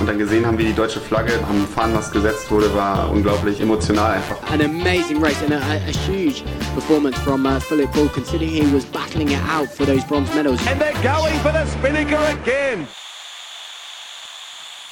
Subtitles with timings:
[0.00, 4.12] und dann gesehen haben, wie die deutsche Flagge am Fahnenmast gesetzt wurde, war unglaublich emotional
[4.12, 4.42] einfach.
[4.50, 6.42] An amazing race and a, a, huge
[6.74, 10.58] performance from uh, Philip Bull, considering he was battling it out for those bronze medals.
[10.66, 12.88] And they're going for the Spinnaker again.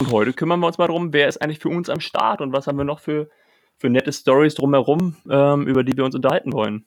[0.01, 2.52] Und heute kümmern wir uns mal darum, wer ist eigentlich für uns am Start und
[2.52, 3.29] was haben wir noch für,
[3.79, 6.87] für nette Stories drumherum, ähm, über die wir uns unterhalten wollen.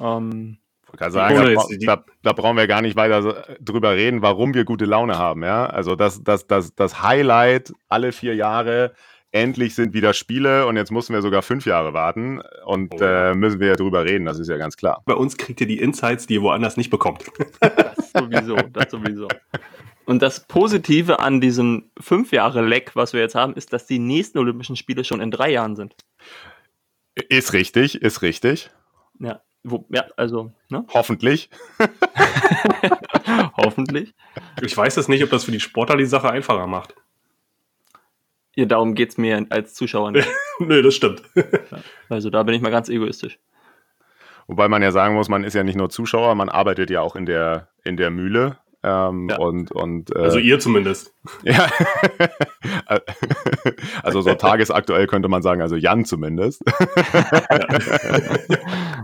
[0.00, 0.58] Ähm,
[0.96, 4.64] kann sagen, da, da, da brauchen wir gar nicht weiter so drüber reden, warum wir
[4.64, 5.42] gute Laune haben.
[5.42, 5.66] Ja?
[5.66, 8.94] Also das, das, das, das Highlight alle vier Jahre,
[9.30, 13.34] endlich sind wieder Spiele und jetzt müssen wir sogar fünf Jahre warten und Oh äh,
[13.34, 15.02] müssen wir ja drüber reden, das ist ja ganz klar.
[15.04, 17.24] Bei uns kriegt ihr die Insights, die ihr woanders nicht bekommt.
[17.60, 19.28] Das sowieso, das sowieso.
[20.06, 23.98] Und das Positive an diesem fünf Jahre Leck, was wir jetzt haben, ist, dass die
[23.98, 25.94] nächsten Olympischen Spiele schon in drei Jahren sind.
[27.28, 28.70] Ist richtig, ist richtig.
[29.20, 30.84] Ja, wo, ja also, ne?
[30.92, 31.50] Hoffentlich.
[33.56, 34.14] Hoffentlich.
[34.62, 36.94] Ich weiß jetzt nicht, ob das für die Sportler die Sache einfacher macht.
[38.54, 40.28] Ja, darum geht es mir als Zuschauer nicht.
[40.58, 41.22] Nö, das stimmt.
[42.08, 43.38] Also da bin ich mal ganz egoistisch.
[44.46, 47.14] Wobei man ja sagen muss, man ist ja nicht nur Zuschauer, man arbeitet ja auch
[47.14, 48.56] in der, in der Mühle.
[48.88, 49.38] Ähm, Ja.
[49.38, 51.12] Und, und äh, Also ihr zumindest.
[51.42, 51.68] Ja.
[54.02, 56.62] also so tagesaktuell könnte man sagen, also Jan zumindest.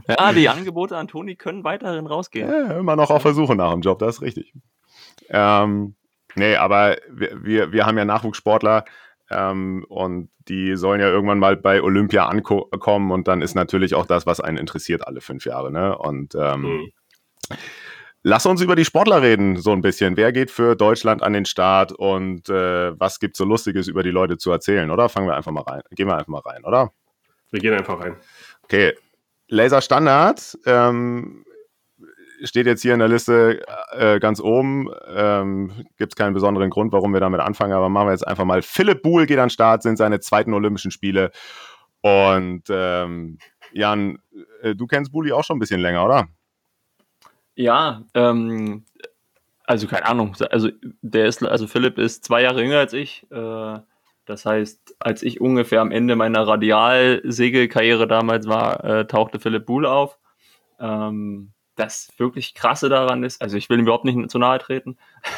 [0.08, 2.48] Ja, die Angebote an Toni können weiterhin rausgehen.
[2.50, 4.52] Ja, immer noch auf Versuche nach dem Job, das ist richtig.
[5.30, 5.94] Ähm,
[6.34, 8.84] nee, aber wir, wir, wir haben ja Nachwuchssportler
[9.30, 14.04] ähm, und die sollen ja irgendwann mal bei Olympia ankommen und dann ist natürlich auch
[14.04, 15.72] das, was einen interessiert, alle fünf Jahre.
[15.72, 15.96] Ne?
[15.96, 16.92] Und ähm, Mhm.
[18.26, 20.16] Lass uns über die Sportler reden, so ein bisschen.
[20.16, 24.10] Wer geht für Deutschland an den Start und äh, was gibt so Lustiges über die
[24.10, 25.10] Leute zu erzählen, oder?
[25.10, 25.82] Fangen wir einfach mal rein.
[25.90, 26.90] Gehen wir einfach mal rein, oder?
[27.50, 28.16] Wir gehen einfach rein.
[28.62, 28.94] Okay.
[29.48, 31.44] Laser Standard ähm,
[32.42, 34.88] steht jetzt hier in der Liste äh, ganz oben.
[35.06, 38.46] Ähm, Gibt es keinen besonderen Grund, warum wir damit anfangen, aber machen wir jetzt einfach
[38.46, 38.62] mal.
[38.62, 41.30] Philipp Buhl geht an den Start, sind seine zweiten Olympischen Spiele.
[42.00, 43.36] Und ähm,
[43.72, 44.18] Jan,
[44.62, 46.26] äh, du kennst Bulli auch schon ein bisschen länger, oder?
[47.54, 48.84] Ja, ähm,
[49.64, 50.36] also keine Ahnung.
[50.50, 50.70] Also
[51.02, 53.26] der ist, also Philipp ist zwei Jahre jünger als ich.
[53.30, 53.78] Äh,
[54.26, 59.86] das heißt, als ich ungefähr am Ende meiner Radialsegelkarriere damals war, äh, tauchte Philipp Buhl
[59.86, 60.18] auf.
[60.80, 64.96] Ähm, das wirklich krasse daran ist, also ich will ihm überhaupt nicht zu nahe treten.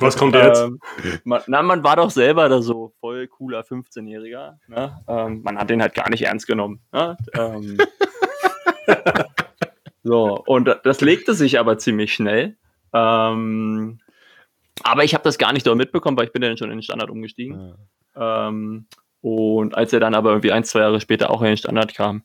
[0.00, 0.62] Was kommt jetzt?
[0.62, 0.80] ähm,
[1.24, 4.58] man, na, man war doch selber da so voll cooler 15-Jähriger.
[4.68, 5.04] Ne?
[5.06, 6.80] Ähm, man hat den halt gar nicht ernst genommen.
[6.92, 7.16] Ne?
[7.34, 7.76] Ähm,
[10.02, 12.56] so, und das legte sich aber ziemlich schnell.
[12.92, 14.00] Ähm,
[14.82, 16.78] aber ich habe das gar nicht dort mitbekommen, weil ich bin ja dann schon in
[16.78, 17.74] den Standard umgestiegen.
[18.16, 18.86] Ähm,
[19.20, 22.24] und als er dann aber irgendwie ein, zwei Jahre später auch in den Standard kam,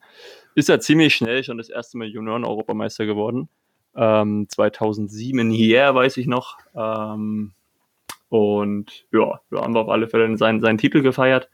[0.54, 3.48] ist er ziemlich schnell schon das erste Mal Junioren-Europameister geworden.
[3.94, 6.58] Ähm, 2007 in Hier, weiß ich noch.
[6.74, 7.52] Ähm,
[8.28, 11.48] und ja, wir haben auf alle Fälle seinen, seinen Titel gefeiert.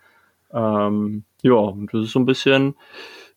[0.52, 2.76] Ähm, ja, und das ist so ein bisschen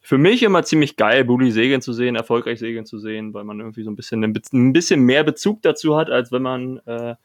[0.08, 3.60] für mich immer ziemlich geil, Bulli segeln zu sehen, erfolgreich segeln zu sehen, weil man
[3.60, 7.16] irgendwie so ein bisschen, ein bisschen mehr Bezug dazu hat, als wenn man äh,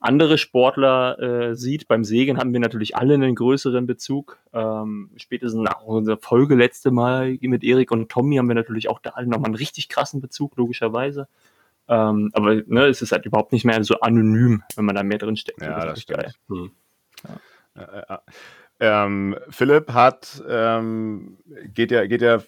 [0.00, 1.86] andere Sportler äh, sieht.
[1.86, 4.38] Beim Segeln haben wir natürlich alle einen größeren Bezug.
[4.54, 9.00] Ähm, spätestens nach unserer Folge letzte Mal mit Erik und Tommy haben wir natürlich auch
[9.00, 11.28] da alle nochmal einen richtig krassen Bezug, logischerweise.
[11.88, 15.18] Ähm, aber ne, es ist halt überhaupt nicht mehr so anonym, wenn man da mehr
[15.18, 15.60] drin steckt.
[15.60, 16.20] Ja, das ist stimmt.
[16.20, 16.32] geil.
[16.48, 16.70] Hm.
[17.76, 18.18] Äh, äh,
[18.80, 21.38] ähm, Philipp hat, ähm,
[21.72, 22.42] geht ja, geht ja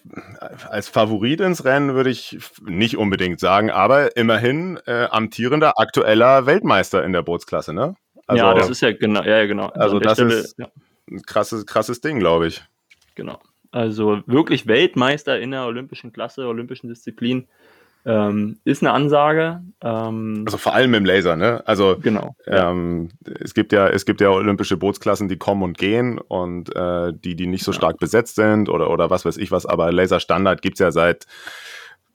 [0.69, 7.03] als Favorit ins Rennen, würde ich nicht unbedingt sagen, aber immerhin äh, amtierender aktueller Weltmeister
[7.03, 7.95] in der Bootsklasse, ne?
[8.27, 9.67] Also, ja, das ist ja genau, ja, ja, genau.
[9.67, 10.67] Also der das ist- ja,
[11.09, 12.63] ein krasses, krasses Ding, glaube ich.
[13.15, 13.39] genau.
[13.71, 17.47] Also wirklich Weltmeister in der olympischen Klasse, olympischen Disziplin.
[18.09, 19.61] Ähm, ist eine Ansage.
[19.81, 21.61] Ähm, Also vor allem im Laser, ne?
[21.65, 22.37] Also genau.
[22.45, 22.71] Ja.
[22.71, 23.09] ähm,
[23.41, 27.35] es gibt ja, es gibt ja olympische Bootsklassen, die kommen und gehen und äh, die,
[27.35, 30.79] die nicht so stark besetzt sind oder, oder was weiß ich was, aber Laserstandard gibt's
[30.79, 31.25] ja seit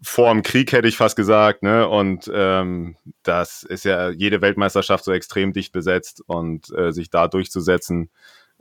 [0.02, 1.86] vor dem Krieg, hätte ich fast gesagt, ne?
[1.86, 7.28] Und ähm, das ist ja jede Weltmeisterschaft so extrem dicht besetzt und äh, sich da
[7.28, 8.08] durchzusetzen,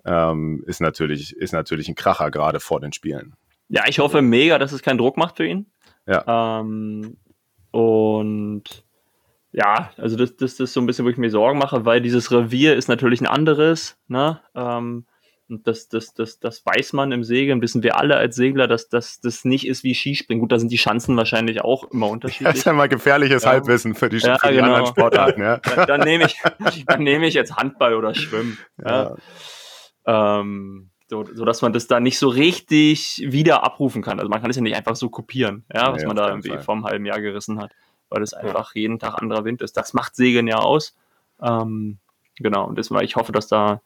[0.05, 3.35] ähm, ist natürlich, ist natürlich ein Kracher, gerade vor den Spielen.
[3.69, 5.65] ja, ich hoffe mega, dass es keinen Druck macht für ihn.
[6.07, 6.59] Ja.
[6.59, 7.17] Ähm,
[7.71, 8.63] und
[9.53, 12.31] ja, also das, das ist so ein bisschen, wo ich mir Sorgen mache, weil dieses
[12.31, 13.97] Revier ist natürlich ein anderes.
[14.07, 14.39] Ne?
[14.55, 15.05] Ähm,
[15.49, 18.87] Und das, das, das, das weiß man im Segeln, wissen wir alle als Segler, dass
[18.87, 20.39] das, das nicht ist wie Skispringen.
[20.39, 22.55] Gut, da sind die Chancen wahrscheinlich auch immer Das unterschiedlich.
[22.55, 23.49] ist ja mal gefährliches Ja.
[23.49, 24.67] Halbwissen für die, Ja, für die genau.
[24.67, 25.41] anderen Sportarten.
[25.41, 25.57] Ja.
[25.57, 26.37] dann, dann nehme ich,
[26.87, 28.57] dann nehme ich jetzt Handball oder Schwimmen.
[28.81, 29.15] Ja.
[30.05, 34.19] Ähm, so, so dass man das da nicht so richtig wieder abrufen kann.
[34.19, 36.61] Also man kann es ja nicht einfach so kopieren, ja, was man da irgendwie Fall.
[36.61, 37.73] vor einem halben Jahr gerissen hat,
[38.07, 39.75] weil es einfach jeden Tag anderer Wind ist.
[39.75, 40.95] Das macht Segeln ja aus.
[41.41, 41.97] Ähm,
[42.37, 43.81] genau, und deswegen, ich hoffe, dass da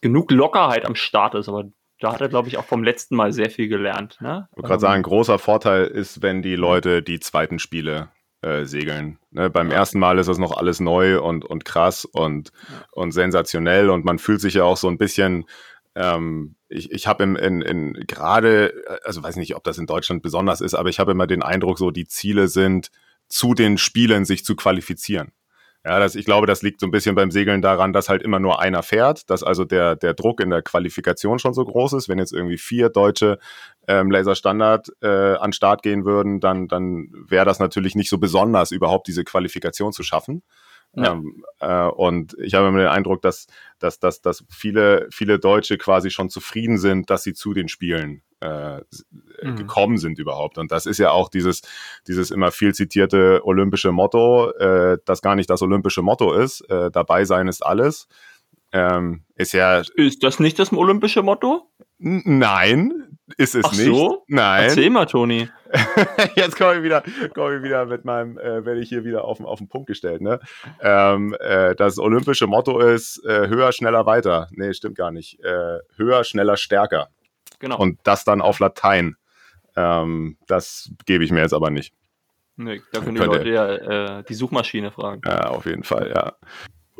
[0.00, 1.64] genug Lockerheit am Start ist, aber
[1.98, 4.18] da hat er, glaube ich, auch vom letzten Mal sehr viel gelernt.
[4.20, 4.46] Ne?
[4.52, 8.10] Ich wollte gerade sagen, großer Vorteil ist, wenn die Leute die zweiten Spiele
[8.42, 9.18] äh, segeln.
[9.32, 12.52] Ne, beim ersten Mal ist das noch alles neu und, und krass und,
[12.92, 15.46] und sensationell und man fühlt sich ja auch so ein bisschen,
[15.94, 18.72] ähm, ich, ich habe in, in, in gerade,
[19.04, 21.78] also weiß nicht, ob das in Deutschland besonders ist, aber ich habe immer den Eindruck,
[21.78, 22.90] so die Ziele sind,
[23.28, 25.32] zu den Spielen sich zu qualifizieren.
[25.86, 28.40] Ja, das, ich glaube, das liegt so ein bisschen beim Segeln daran, dass halt immer
[28.40, 32.08] nur einer fährt, dass also der, der Druck in der Qualifikation schon so groß ist.
[32.08, 33.38] Wenn jetzt irgendwie vier Deutsche
[33.86, 38.70] ähm, Laserstandard äh, an Start gehen würden, dann, dann wäre das natürlich nicht so besonders,
[38.70, 40.42] überhaupt diese Qualifikation zu schaffen.
[40.96, 41.12] Ja.
[41.12, 43.46] Ähm, äh, und ich habe immer den Eindruck, dass,
[43.78, 48.22] dass, dass, dass viele, viele Deutsche quasi schon zufrieden sind, dass sie zu den Spielen
[48.40, 48.82] äh, äh,
[49.42, 49.56] Mhm.
[49.56, 50.58] gekommen sind überhaupt.
[50.58, 51.62] Und das ist ja auch dieses,
[52.06, 56.60] dieses immer viel zitierte olympische Motto, äh, das gar nicht das olympische Motto ist.
[56.70, 58.06] Äh, dabei sein ist alles.
[58.72, 61.70] Ähm, ist ja Ist das nicht das olympische Motto?
[61.98, 63.03] Nein,
[63.36, 63.84] ist es Ach nicht.
[63.86, 64.24] so?
[64.28, 64.64] Nein.
[64.64, 65.48] Erzähl mal, Toni.
[66.36, 67.02] Jetzt komme ich wieder,
[67.34, 69.86] komme ich wieder mit meinem, äh, werde ich hier wieder auf, den- auf den Punkt
[69.88, 70.20] gestellt.
[70.20, 70.40] Ne?
[70.80, 74.48] Ähm, äh, das olympische Motto ist äh, höher, schneller, weiter.
[74.52, 75.40] Nee, stimmt gar nicht.
[75.42, 77.08] Äh, höher, schneller, stärker.
[77.58, 77.78] Genau.
[77.78, 79.16] Und das dann auf Latein.
[79.76, 81.92] Ähm, das gebe ich mir jetzt aber nicht.
[82.56, 85.22] nee, da können die Leute ja äh, die Suchmaschine fragen.
[85.26, 86.34] Ja, auf jeden Fall, ja.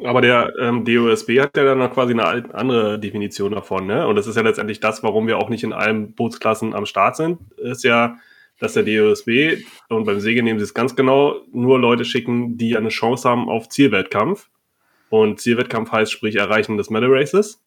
[0.03, 4.07] Aber der ähm, DOSB hat ja dann noch quasi eine andere Definition davon, ne?
[4.07, 7.17] Und das ist ja letztendlich das, warum wir auch nicht in allen Bootsklassen am Start
[7.17, 8.17] sind, ist ja,
[8.59, 9.59] dass der DOSB,
[9.89, 13.49] und beim Segeln nehmen sie es ganz genau, nur Leute schicken, die eine Chance haben
[13.49, 14.49] auf Zielwettkampf.
[15.11, 17.63] Und Zielwettkampf heißt sprich Erreichen des Medal Races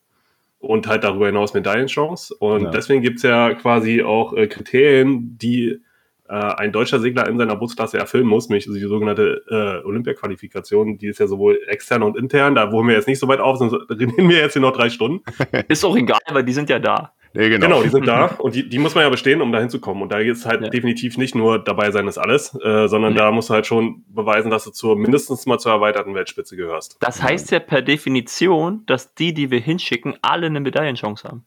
[0.60, 2.34] und halt darüber hinaus Medaillenchance.
[2.36, 2.72] Und Ja.
[2.72, 5.80] deswegen gibt's ja quasi auch äh, Kriterien, die
[6.30, 11.08] äh, ein deutscher Segler in seiner Bootsklasse erfüllen muss, nämlich die sogenannte äh, Olympia-Qualifikation, die
[11.08, 13.74] ist ja sowohl extern und intern, da holen wir jetzt nicht so weit auf, sonst
[13.90, 15.24] reden wir jetzt hier noch drei Stunden.
[15.68, 17.14] Ist auch egal, weil die sind ja da.
[17.34, 17.68] Nee, genau.
[17.68, 20.02] Genau, die sind da und die, die muss man ja bestehen, um da hinzukommen.
[20.02, 20.70] Und da ist halt Ja.
[20.70, 23.20] definitiv nicht nur dabei sein ist alles, äh, sondern Nee.
[23.20, 26.98] da musst du halt schon beweisen, dass du zur mindestens mal zur erweiterten Weltspitze gehörst.
[27.02, 31.44] Das heißt ja per Definition, dass die, die wir hinschicken, alle eine Medaillenchance haben.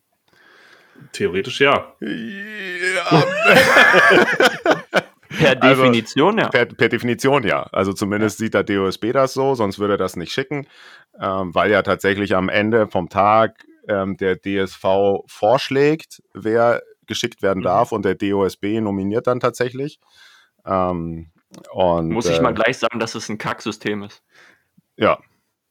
[1.12, 1.94] Theoretisch ja.
[2.00, 3.23] Ja,
[5.31, 6.49] Per Also, Definition, ja.
[6.49, 7.62] Per, per Definition ja.
[7.73, 10.67] Also zumindest sieht der DOSB das so, sonst würde er das nicht schicken,
[11.19, 17.61] ähm, weil ja tatsächlich am Ende vom Tag ähm, der DSV vorschlägt, wer geschickt werden
[17.61, 17.64] Mhm.
[17.64, 19.99] darf und der DOSB nominiert dann tatsächlich.
[20.64, 21.31] Ähm,
[21.73, 24.23] und, Muss ich äh, mal gleich sagen, dass es ein Kacksystem ist.
[24.97, 25.19] Ja,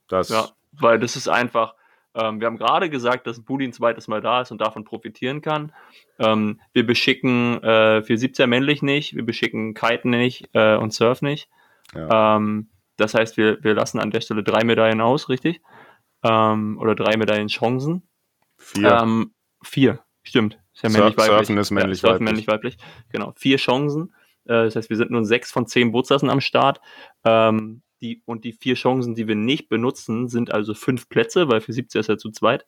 [0.08, 1.76] das Ja, weil das ist einfach,
[2.22, 5.42] ähm, wir haben gerade gesagt, dass Budi ein zweites Mal da ist und davon profitieren
[5.42, 5.72] kann.
[6.20, 11.50] Ähm, wir beschicken äh, 470er männlich nicht, wir beschicken Kite nicht äh, und Surf nicht.
[11.96, 15.62] Ähm, das heißt, wir, wir lassen an der Stelle drei Medaillen aus, richtig?
[16.24, 18.04] Ähm, oder drei Medaillenchancen.
[18.58, 18.92] vier.
[19.02, 19.34] Ähm,
[19.64, 20.60] vier, stimmt.
[20.74, 21.38] Ist ja Surf- männlich weiblich.
[21.38, 22.26] Surfen ist männlich ja, weiblich.
[22.26, 22.78] Männlich weiblich.
[23.12, 23.34] Genau.
[23.38, 24.14] Vier Chancen.
[24.46, 26.82] Äh, das heißt, wir sind nur sechs von zehn Bootsklassen am Start.
[27.24, 31.62] Ähm, die, und die vier Chancen, die wir nicht benutzen, sind also fünf Plätze, weil
[31.62, 32.66] für 70 ist ja zu zweit.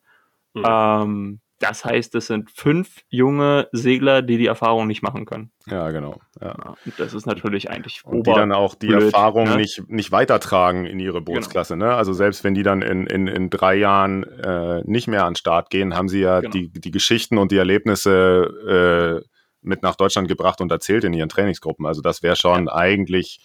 [0.54, 0.62] Mhm.
[0.66, 5.52] Ähm, das heißt, es sind fünf junge Segler, die die Erfahrung nicht machen können.
[5.66, 6.20] ja, genau.
[6.40, 6.56] Ja.
[6.58, 9.58] Ja, und das ist natürlich eigentlich Und die dann auch die blöd, Erfahrung ne?
[9.58, 11.76] nicht, nicht weitertragen in ihre Bootsklasse.
[11.76, 11.94] Ne?
[11.94, 15.36] Also selbst wenn die dann in, in, in drei Jahren äh, nicht mehr an den
[15.36, 16.52] Start gehen, haben sie ja Genau.
[16.52, 19.28] die, die Geschichten und die Erlebnisse äh,
[19.60, 21.86] mit nach Deutschland gebracht und erzählt in ihren Trainingsgruppen.
[21.86, 23.40] Also das wäre schon eigentlich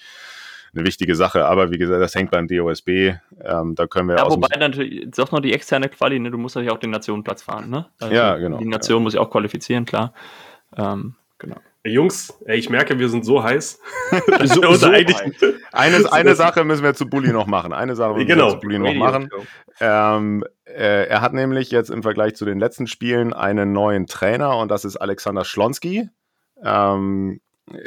[0.76, 1.46] eine wichtige Sache.
[1.46, 3.14] Aber wie gesagt, das hängt beim DOSB.
[3.44, 6.32] Ähm, da können wir Ja, wobei natürlich, doch noch die externe Quali, ne?
[6.32, 7.88] du musst natürlich auch den Nationenplatz fahren, ne?
[8.00, 10.14] Also Ja, genau, Die Nation muss ja auch qualifizieren, klar.
[10.76, 11.58] Ähm, genau.
[11.84, 13.80] Jungs, ey, ich merke, wir sind so heiß.
[14.44, 15.54] So- so eigentlich- heiß.
[15.72, 17.72] eine, eine Sache müssen wir zu Bulli noch machen.
[17.72, 18.48] Eine Sache müssen Genau.
[18.48, 19.30] wir zu Bulli noch machen.
[19.80, 24.58] Ähm, äh, er hat nämlich jetzt im Vergleich zu den letzten Spielen einen neuen Trainer
[24.58, 26.10] und das ist Alexander Schlonski.
[26.62, 27.40] Ähm,
[27.72, 27.78] äh,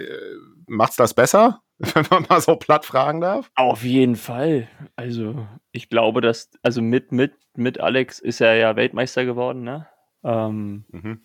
[0.66, 1.60] macht's das besser,
[1.94, 3.50] wenn man mal so platt fragen darf?
[3.54, 4.68] Auf jeden Fall.
[4.96, 9.86] Also, ich glaube, dass, also mit, mit, mit Alex ist er ja Weltmeister geworden, ne?
[10.22, 11.20] Ähm, Mhm.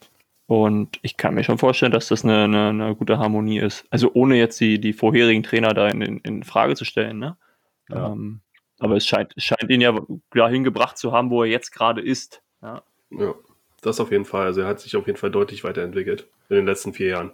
[0.48, 3.86] und ich kann mir schon vorstellen, dass das eine, eine, eine gute Harmonie ist.
[3.90, 7.38] Also ohne jetzt die, die vorherigen Trainer da in, in, in Frage zu stellen, ne?
[7.90, 8.08] Ja.
[8.14, 8.42] Ähm,
[8.80, 10.00] aber es scheint, scheint ihn ja
[10.32, 12.42] dahin gebracht zu haben, wo er jetzt gerade ist.
[12.62, 12.82] Ja.
[13.12, 13.34] Ja.
[13.82, 14.46] das auf jeden Fall.
[14.48, 17.32] Also er hat sich auf jeden Fall deutlich weiterentwickelt in den letzten vier Jahren.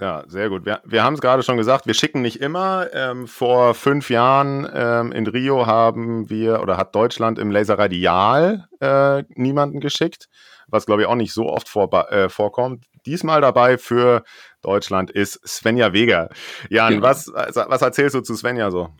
[0.00, 0.64] Ja, sehr gut.
[0.64, 2.88] Wir, wir haben es gerade schon gesagt, wir schicken nicht immer.
[2.92, 8.68] Ähm, vor fünf Jahren ähm, in Rio haben wir oder hat Deutschland im Laser Radial
[8.80, 10.28] äh, niemanden geschickt,
[10.68, 12.84] was glaube ich auch nicht so oft vor, äh, vorkommt.
[13.06, 14.22] Diesmal dabei für
[14.62, 16.28] Deutschland ist Svenja Weger.
[16.68, 17.02] Jan, ja.
[17.02, 18.90] was, was erzählst du zu Svenja so?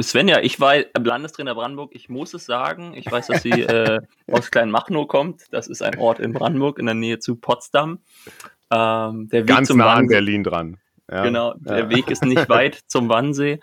[0.00, 1.94] Svenja, ich war Landestrainer Brandenburg.
[1.94, 2.94] Ich muss es sagen.
[2.94, 5.42] Ich weiß, dass sie äh, aus Kleinmachnow kommt.
[5.50, 7.98] Das ist ein Ort in Brandenburg in der Nähe zu Potsdam.
[8.70, 10.76] Ähm, der Weg Ganz zum nah Wannsee, an Berlin dran.
[11.10, 11.22] Ja.
[11.22, 11.90] Genau, der ja.
[11.90, 13.60] Weg ist nicht weit zum Wannsee.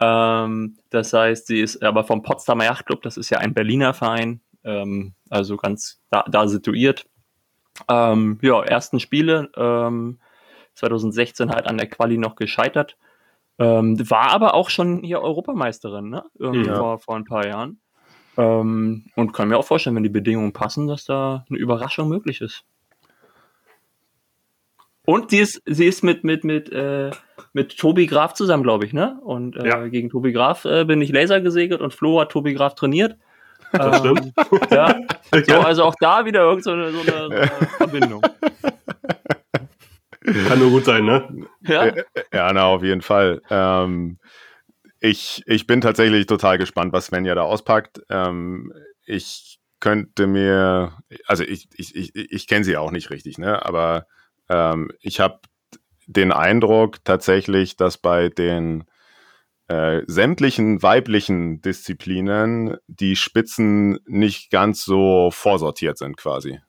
[0.00, 4.40] Ähm, das heißt, sie ist aber vom Potsdamer Yachtclub, das ist ja ein Berliner Verein,
[4.64, 7.06] ähm, also ganz da, da situiert.
[7.88, 9.50] Ähm, ja, ersten Spiele,
[10.74, 12.96] 2016 ähm, halt an der Quali noch gescheitert.
[13.58, 16.24] Ähm, war aber auch schon hier Europameisterin, ne?
[16.38, 16.76] Irgendwie ja.
[16.76, 17.80] vor, vor ein paar Jahren.
[18.36, 22.40] Ähm, und kann mir auch vorstellen, wenn die Bedingungen passen, dass da eine Überraschung möglich
[22.40, 22.64] ist.
[25.06, 27.10] Und sie ist, sie ist mit, mit, mit, äh,
[27.52, 29.18] mit Tobi Graf zusammen, glaube ich, ne?
[29.22, 29.86] Und äh, ja.
[29.88, 33.16] gegen Tobi Graf äh, bin ich Laser gesegelt und Flo hat Tobi Graf trainiert.
[33.72, 34.70] Das ähm, stimmt.
[34.70, 35.00] Ja.
[35.48, 37.46] So, also auch da wieder irgendeine so eine, so eine
[37.76, 38.22] Verbindung.
[40.46, 41.28] Kann nur gut sein, ne?
[41.62, 41.92] Ja,
[42.32, 43.42] ja na, auf jeden Fall.
[43.50, 44.18] Ähm,
[45.00, 48.00] ich, ich bin tatsächlich total gespannt, was Svenja da auspackt.
[48.10, 48.72] Ähm,
[49.06, 50.92] ich könnte mir,
[51.26, 53.66] also ich, ich, ich, ich kenne sie auch nicht richtig, ne?
[53.66, 54.06] Aber
[54.48, 55.40] ähm, ich habe
[56.06, 58.84] den Eindruck tatsächlich, dass bei den
[59.68, 66.60] äh, sämtlichen weiblichen Disziplinen die Spitzen nicht ganz so vorsortiert sind quasi.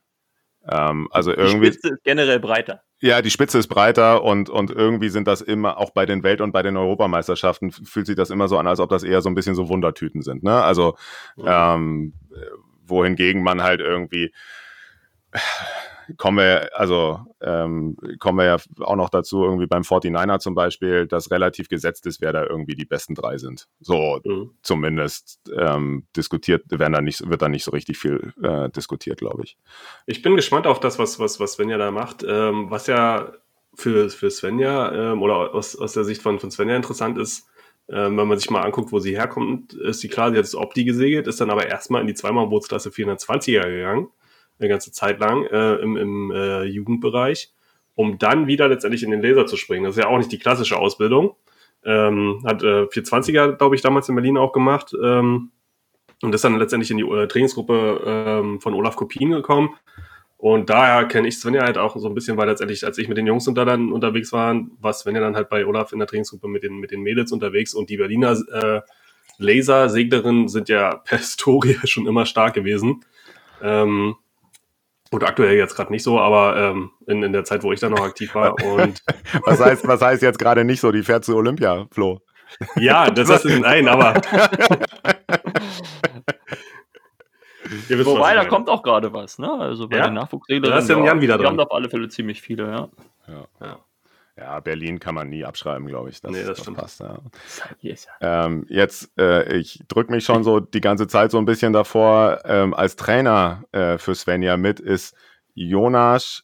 [0.67, 1.71] Ähm, also irgendwie.
[1.71, 2.81] Die Spitze ist generell breiter.
[3.01, 6.39] Ja, die Spitze ist breiter und, und irgendwie sind das immer, auch bei den Welt-
[6.39, 9.29] und bei den Europameisterschaften, fühlt sich das immer so an, als ob das eher so
[9.29, 10.43] ein bisschen so Wundertüten sind.
[10.43, 10.63] Ne?
[10.63, 10.95] Also,
[11.35, 11.43] mhm.
[11.45, 12.13] ähm,
[12.87, 14.33] wohingegen man halt irgendwie
[16.17, 21.07] kommen wir, also ähm, kommen wir ja auch noch dazu, irgendwie beim 49er zum Beispiel,
[21.07, 23.67] dass relativ gesetzt ist, wer da irgendwie die besten drei sind.
[23.79, 24.51] So mhm.
[24.61, 29.43] zumindest ähm, diskutiert, werden da nicht, wird da nicht so richtig viel äh, diskutiert, glaube
[29.43, 29.57] ich.
[30.05, 32.23] Ich bin gespannt auf das, was, was, was Svenja da macht.
[32.27, 33.33] Ähm, was ja
[33.73, 37.47] für, für Svenja ähm, oder aus, aus der Sicht von, von Svenja interessant ist,
[37.89, 40.55] ähm, wenn man sich mal anguckt, wo sie herkommt, ist sie klar, sie hat das
[40.55, 44.07] Opti gesegelt, ist dann aber erstmal in die Zweimal-Bootsklasse 420er gegangen
[44.59, 47.53] eine ganze Zeit lang äh, im, im äh, Jugendbereich,
[47.95, 49.83] um dann wieder letztendlich in den Laser zu springen.
[49.85, 51.35] Das ist ja auch nicht die klassische Ausbildung.
[51.83, 55.51] Ähm, hat äh, 420er, glaube ich, damals in Berlin auch gemacht ähm,
[56.21, 59.75] und ist dann letztendlich in die äh, Trainingsgruppe ähm, von Olaf Kopien gekommen.
[60.37, 63.17] Und daher kenne ich Svenja halt auch so ein bisschen, weil letztendlich, als ich mit
[63.17, 66.47] den Jungs unter dann unterwegs war, war Svenja dann halt bei Olaf in der Trainingsgruppe
[66.47, 68.81] mit den, mit den Mädels unterwegs und die Berliner äh,
[69.37, 73.03] Laser-Seglerinnen sind ja per Historie schon immer stark gewesen.
[73.61, 74.15] Ähm,
[75.11, 77.89] Gut, aktuell jetzt gerade nicht so, aber ähm, in, in der Zeit, wo ich da
[77.89, 78.55] noch aktiv war.
[78.63, 79.03] Und
[79.43, 80.91] was, heißt, was heißt jetzt gerade nicht so?
[80.91, 82.21] Die fährt zu Olympia, Flo.
[82.75, 84.15] Ja, das ist nein, aber.
[87.87, 89.51] wisst, Wobei, da kommt auch gerade was, ne?
[89.51, 90.05] Also bei ja?
[90.05, 90.71] den Nachwuchsregeln.
[90.71, 91.43] Da ist ja Jan wieder dran.
[91.43, 92.89] Die haben auf alle Fälle ziemlich viele, ja.
[93.27, 93.47] ja.
[93.61, 93.79] ja.
[94.37, 96.19] Ja, Berlin kann man nie abschreiben, glaube ich.
[96.19, 96.77] Das, nee, das, das stimmt.
[96.77, 97.19] Passt, ja.
[98.19, 102.41] ähm, jetzt, äh, ich drücke mich schon so die ganze Zeit so ein bisschen davor.
[102.43, 105.15] Ähm, als Trainer äh, für Svenja mit ist
[105.53, 106.43] Jonas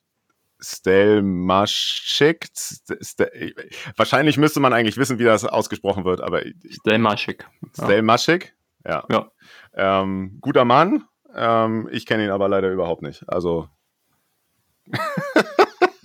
[0.61, 2.49] Stelmaschik.
[2.53, 3.55] Stel,
[3.97, 7.45] wahrscheinlich müsste man eigentlich wissen, wie das ausgesprochen wird, aber Stelmaschik.
[7.73, 8.55] Stelmaschik?
[8.85, 9.03] Ja.
[9.09, 9.31] ja.
[9.73, 11.03] Ähm, guter Mann.
[11.35, 13.27] Ähm, ich kenne ihn aber leider überhaupt nicht.
[13.27, 13.67] Also.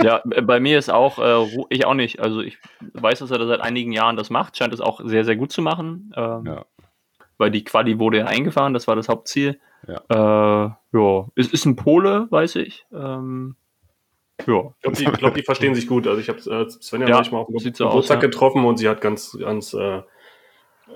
[0.06, 2.20] Ja, bei mir ist auch, äh, ich auch nicht.
[2.20, 2.58] Also ich
[2.92, 5.50] weiß, dass er da seit einigen Jahren das macht, scheint es auch sehr, sehr gut
[5.50, 6.12] zu machen.
[6.16, 6.64] Ähm, ja.
[7.38, 9.58] Weil die Quali wurde ja eingefahren, das war das Hauptziel.
[9.88, 11.28] Ja, äh, ja.
[11.34, 12.86] Es ist ein Pole, weiß ich.
[12.92, 13.56] Ähm,
[14.46, 14.72] ja.
[14.76, 16.06] Ich glaube, die, glaub, die, verstehen sich gut.
[16.06, 18.28] Also ich habe äh, Svenja ja, manchmal auf dem Geburtstag ja.
[18.28, 20.02] getroffen und sie hat ganz, ganz äh,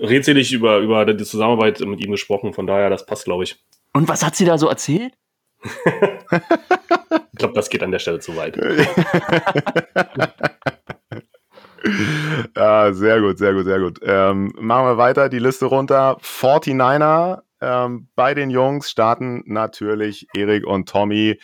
[0.00, 2.52] redselig über, über die Zusammenarbeit mit ihm gesprochen.
[2.52, 3.62] Von daher, das passt, glaube ich.
[3.92, 5.14] Und was hat sie da so erzählt?
[5.62, 8.56] Ich glaube, das geht an der Stelle zu weit.
[12.56, 13.98] ja, sehr gut, sehr gut, sehr gut.
[14.02, 16.18] Ähm, machen wir weiter, die Liste runter.
[16.22, 21.38] 49er ähm, bei den Jungs starten natürlich Erik und Tommy.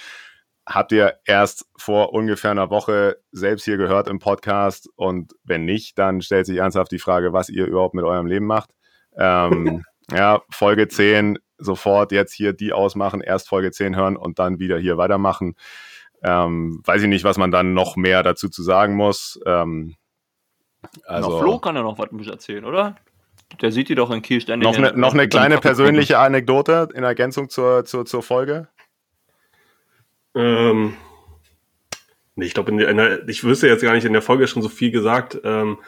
[0.67, 5.99] Habt ihr erst vor ungefähr einer Woche selbst hier gehört im Podcast und wenn nicht,
[5.99, 8.71] dann stellt sich ernsthaft die Frage, was ihr überhaupt mit eurem Leben macht.
[9.17, 14.59] Ähm, ja, Folge 10 sofort jetzt hier die ausmachen, erst Folge 10 hören und dann
[14.59, 15.57] wieder hier weitermachen.
[16.23, 19.41] Ähm, weiß ich nicht, was man dann noch mehr dazu zu sagen muss.
[19.47, 19.97] Ähm,
[21.05, 22.97] also, Na, Flo kann ja noch was erzählen, oder?
[23.61, 24.69] der sieht die doch in Kiel ständig.
[24.69, 28.69] Noch eine, noch eine kleine persönliche Anekdote in Ergänzung zur, zur, zur Folge.
[30.35, 30.97] Ähm,
[32.35, 32.73] nee, ich glaube,
[33.29, 35.41] ich wüsste jetzt gar nicht, in der Folge schon so viel gesagt.
[35.45, 35.79] Ähm,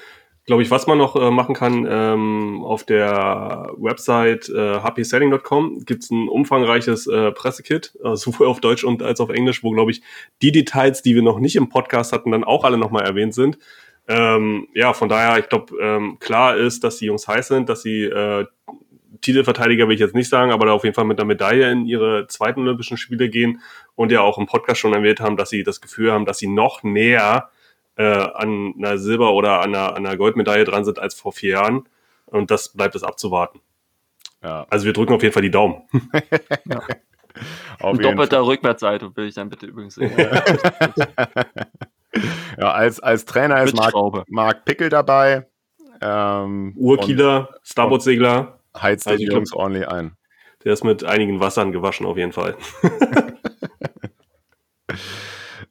[0.49, 6.05] glaube ich, was man noch äh, machen kann, ähm, auf der Website äh, happyselling.com gibt
[6.05, 9.91] es ein umfangreiches äh, Pressekit, äh, sowohl auf Deutsch und als auf Englisch, wo, glaube
[9.91, 10.01] ich,
[10.41, 13.59] die Details, die wir noch nicht im Podcast hatten, dann auch alle nochmal erwähnt sind.
[14.09, 17.83] Ähm, ja, von daher, ich glaube, ähm, klar ist, dass die Jungs heiß sind, dass
[17.83, 18.47] sie äh,
[19.21, 21.85] Titelverteidiger will ich jetzt nicht sagen, aber da auf jeden Fall mit einer Medaille in
[21.85, 23.61] ihre zweiten Olympischen Spiele gehen
[23.97, 26.49] und ja auch im Podcast schon erwähnt haben, dass sie das Gefühl haben, dass sie
[26.49, 27.51] noch näher
[27.99, 31.51] äh, an einer Silber- oder an einer, an einer Goldmedaille dran sind als vor vier
[31.51, 31.89] Jahren.
[32.27, 33.61] Und das bleibt es abzuwarten.
[34.43, 34.67] Ja.
[34.71, 35.83] Also wir drücken auf jeden Fall die Daumen.
[36.65, 36.81] ja.
[37.81, 40.11] Auf doppelter Rückwärtsseite will ich dann bitte übrigens sehen.
[42.59, 43.95] ja, als, als Trainer ist Marc,
[44.29, 45.47] Marc Pickel dabei.
[46.01, 48.59] Ähm, Urkieler, Starboard-Segler.
[48.81, 50.17] Heizt also die Jungs ordentlich ein.
[50.65, 52.57] Der ist mit einigen Wassern gewaschen auf jeden Fall.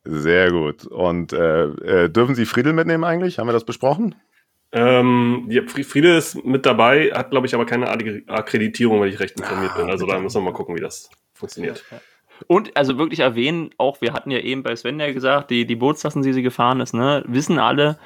[0.09, 0.85] Sehr gut.
[0.85, 3.39] Und äh, äh, dürfen Sie Friedel mitnehmen eigentlich?
[3.39, 4.15] Haben wir das besprochen?
[4.71, 9.39] Ähm, ja, Friedel ist mit dabei, hat glaube ich aber keine Akkreditierung, wenn ich recht
[9.39, 9.89] informiert ah, bin.
[9.89, 11.83] Also da müssen wir mal gucken, wie das funktioniert.
[12.47, 15.75] Und also wirklich erwähnen, auch wir hatten ja eben bei Sven ja gesagt, die, die
[15.75, 17.97] Bootstassen, die sie gefahren ist, ne, wissen alle,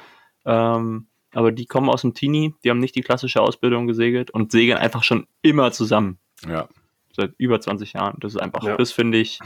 [0.46, 4.52] ähm, aber die kommen aus dem Teenie, die haben nicht die klassische Ausbildung gesegelt und
[4.52, 6.18] segeln einfach schon immer zusammen.
[6.48, 6.68] Ja.
[7.14, 8.16] Seit über 20 Jahren.
[8.20, 8.76] Das ist einfach, ja.
[8.76, 9.38] das finde ich,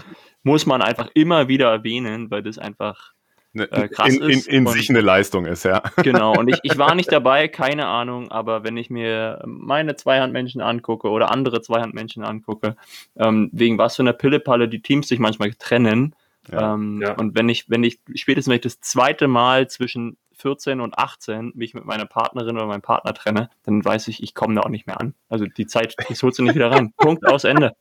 [0.43, 3.13] muss man einfach immer wieder erwähnen, weil das einfach
[3.53, 4.49] ne, äh, krass in, in, ist.
[4.49, 5.83] In, sich eine Leistung ist, ja.
[6.03, 10.61] Genau, und ich, ich war nicht dabei, keine Ahnung, aber wenn ich mir meine Zweihandmenschen
[10.61, 12.77] angucke oder andere Zweihandmenschen angucke,
[13.17, 16.15] ähm, wegen was für einer Pillepalle die Teams sich manchmal trennen,
[16.51, 17.15] ja, ähm, ja.
[17.15, 21.53] Und wenn ich, wenn ich, spätestens wenn ich das zweite Mal zwischen 14 und 18
[21.55, 24.69] mich mit meiner Partnerin oder meinem Partner trenne, dann weiß ich, ich komme da auch
[24.69, 25.15] nicht mehr an.
[25.29, 26.93] Also die Zeit, ich holst du nicht wieder rein.
[26.97, 27.73] Punkt aus Ende.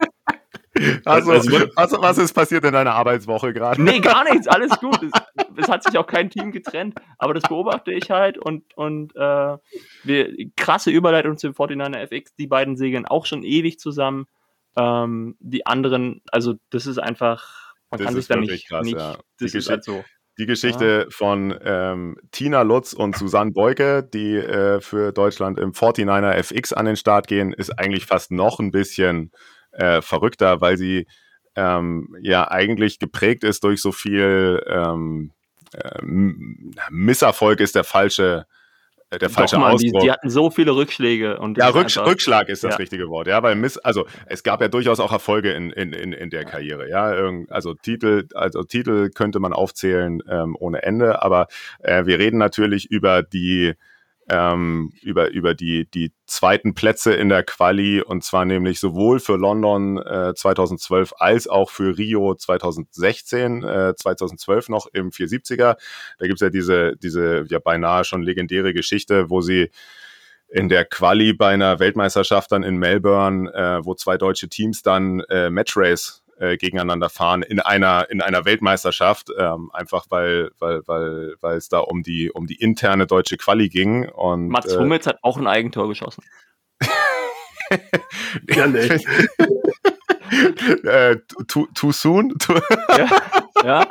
[1.05, 3.81] Also, also, also, was ist passiert in deiner Arbeitswoche gerade?
[3.81, 5.01] Nee, gar nichts, alles gut.
[5.01, 5.11] Es,
[5.55, 9.57] es, hat sich auch kein Team getrennt, aber das beobachte ich halt und, und äh,
[10.03, 14.27] wir, krasse Überleitung zum 49er FX, die beiden segeln auch schon ewig zusammen.
[14.75, 17.64] Ähm, die anderen, also das ist einfach,
[18.01, 19.17] man das kann sich da nicht, krass, nicht ja.
[19.39, 20.03] das ist halt so.
[20.37, 21.11] Die Geschichte ja.
[21.11, 26.85] von ähm, Tina Lutz und Susanne Beuke, die äh, für Deutschland im 49er FX an
[26.85, 29.31] den Start gehen, ist eigentlich fast noch ein bisschen
[29.71, 31.07] äh, verrückter, weil sie
[31.55, 35.31] ähm, ja eigentlich geprägt ist durch so viel ähm,
[35.73, 36.01] äh,
[36.89, 38.45] Misserfolg ist der falsche
[39.11, 39.93] der falsche mal, Ausdruck.
[39.93, 41.39] Die, die, hatten so viele Rückschläge.
[41.39, 42.77] Und ja, Rücksch einfach, Rückschlag ist das ja.
[42.77, 43.27] richtige Wort.
[43.27, 46.45] Ja, weil Miss, also es gab ja durchaus auch Erfolge in, in, in, in der
[46.45, 46.89] Karriere.
[46.89, 47.13] Ja,
[47.49, 51.47] also Titel, also Titel könnte man aufzählen ähm, ohne Ende, aber
[51.79, 53.73] äh, wir reden natürlich über die
[54.29, 59.37] ähm, über, über die, die zweiten Plätze in der Quali und zwar nämlich sowohl für
[59.37, 65.77] London äh, 2012 als auch für Rio 2016, äh, 2012 noch im 470er.
[66.17, 69.69] Da gibt's ja diese, diese ja beinahe schon legendäre Geschichte, wo sie
[70.47, 75.19] in der Quali bei einer Weltmeisterschaft dann in Melbourne, äh, wo zwei deutsche Teams dann
[75.29, 81.35] äh, Matchrace äh, gegeneinander fahren in einer in einer Weltmeisterschaft, ähm, einfach weil weil weil
[81.41, 85.07] weil es da um die um die interne deutsche Quali ging und Mats äh, Hummels
[85.07, 86.23] hat auch ein Eigentor geschossen.
[88.49, 88.99] ja, nee.
[90.83, 91.17] äh,
[91.47, 92.33] too, too soon?
[92.97, 93.07] ja,
[93.63, 93.87] ja,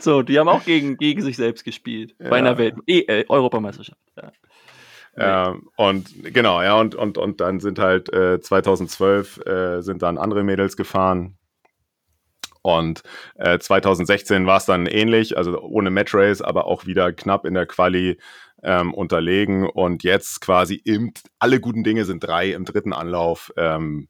[0.00, 2.14] so, die haben auch gegen, gegen sich selbst gespielt.
[2.18, 2.30] Ja.
[2.30, 4.00] Bei einer Welt e äh, Europameisterschaft.
[4.16, 4.32] Ja.
[5.18, 10.18] Ähm, und genau, ja, und, und, und dann sind halt äh, 2012 äh, sind dann
[10.18, 11.38] andere Mädels gefahren,
[12.66, 13.02] und
[13.36, 17.64] äh, 2016 war es dann ähnlich, also ohne Matchrace, aber auch wieder knapp in der
[17.64, 18.18] Quali
[18.64, 19.68] ähm, unterlegen.
[19.68, 23.52] Und jetzt quasi im, alle guten Dinge sind drei im dritten Anlauf.
[23.56, 24.08] Ähm,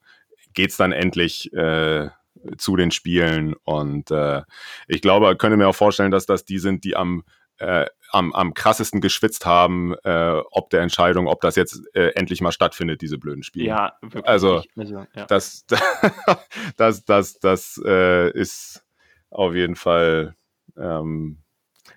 [0.55, 2.09] geht es dann endlich äh,
[2.57, 3.55] zu den Spielen.
[3.65, 4.41] Und äh,
[4.89, 7.25] ich glaube, könnte mir auch vorstellen, dass das die sind, die am
[7.59, 12.41] äh, am, am krassesten geschwitzt haben, äh, ob der Entscheidung, ob das jetzt äh, endlich
[12.41, 13.67] mal stattfindet, diese blöden Spiele.
[13.67, 14.27] Ja, wirklich.
[14.27, 15.27] Also, also ja.
[15.27, 15.67] das,
[16.77, 18.85] das, das, das äh, ist
[19.31, 20.37] auf jeden Fall,
[20.77, 21.39] ähm,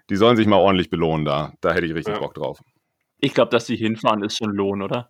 [0.09, 1.53] die sollen sich mal ordentlich belohnen da.
[1.61, 2.19] Da hätte ich richtig ja.
[2.19, 2.61] Bock drauf.
[3.17, 5.09] Ich glaube, dass die hinfahren, ist schon Lohn, oder?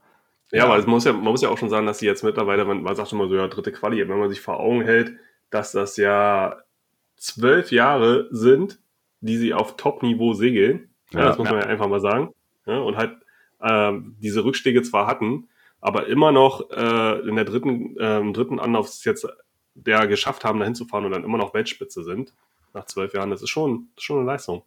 [0.52, 2.66] Ja, aber es muss ja, man muss ja auch schon sagen, dass sie jetzt mittlerweile,
[2.66, 5.16] man, man sagt immer so, ja, dritte Quali, wenn man sich vor Augen hält,
[5.52, 6.58] dass das ja
[7.18, 8.80] zwölf Jahre sind,
[9.22, 10.90] die sie auf Top-Niveau segeln.
[11.12, 12.34] Ja, das muss man ja einfach mal sagen.
[12.66, 13.18] Ja, und halt
[13.60, 15.50] äh, diese Rückschläge zwar hatten,
[15.82, 19.28] aber immer noch äh, in der dritten, äh, im dritten Anlauf jetzt
[19.76, 22.34] der geschafft haben, da hinzufahren und dann immer noch Weltspitze sind.
[22.74, 24.64] Nach zwölf Jahren, das ist schon, das ist schon eine Leistung.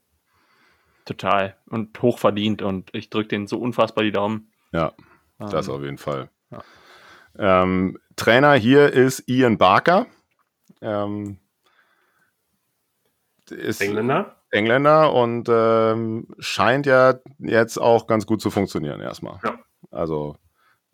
[1.04, 1.56] Total.
[1.66, 2.62] Und hochverdient.
[2.62, 4.52] Und ich drücke denen so unfassbar die Daumen.
[4.72, 4.92] Ja,
[5.38, 6.30] das ähm, auf jeden Fall.
[7.38, 10.06] Ähm, Trainer hier ist Ian Barker.
[10.80, 11.38] Ähm,
[13.50, 14.41] ist Engländer?
[14.52, 19.40] Engländer und ähm, scheint ja jetzt auch ganz gut zu funktionieren erstmal.
[19.42, 19.58] Ja.
[19.90, 20.36] Also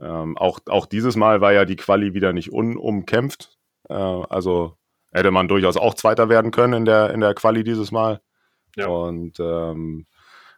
[0.01, 3.59] ähm, auch, auch dieses Mal war ja die Quali wieder nicht unumkämpft.
[3.89, 4.77] Äh, also
[5.13, 8.21] hätte man durchaus auch Zweiter werden können in der, in der Quali dieses Mal.
[8.77, 8.87] Ja.
[8.87, 10.07] Und ähm,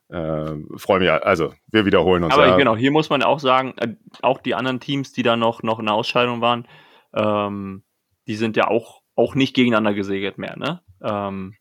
[0.09, 2.35] äh, freue mich, also wir wiederholen uns.
[2.35, 2.57] Aber ja.
[2.57, 5.79] genau, hier muss man auch sagen, äh, auch die anderen Teams, die da noch, noch
[5.79, 6.67] in der Ausscheidung waren,
[7.15, 7.83] ähm,
[8.27, 10.83] die sind ja auch, auch nicht gegeneinander gesegelt mehr, ne?
[11.03, 11.55] Ähm,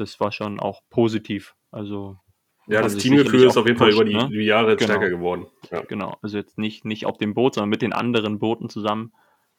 [0.00, 1.54] das war schon auch positiv.
[1.70, 2.18] Also
[2.66, 4.28] Ja, das Teamgefühl ist auf jeden Fall über die, ne?
[4.28, 4.92] die Jahre Genau.
[4.92, 5.46] stärker geworden.
[5.70, 5.82] Ja.
[5.82, 9.12] Genau, also jetzt nicht, nicht auf dem Boot, sondern mit den anderen Booten zusammen.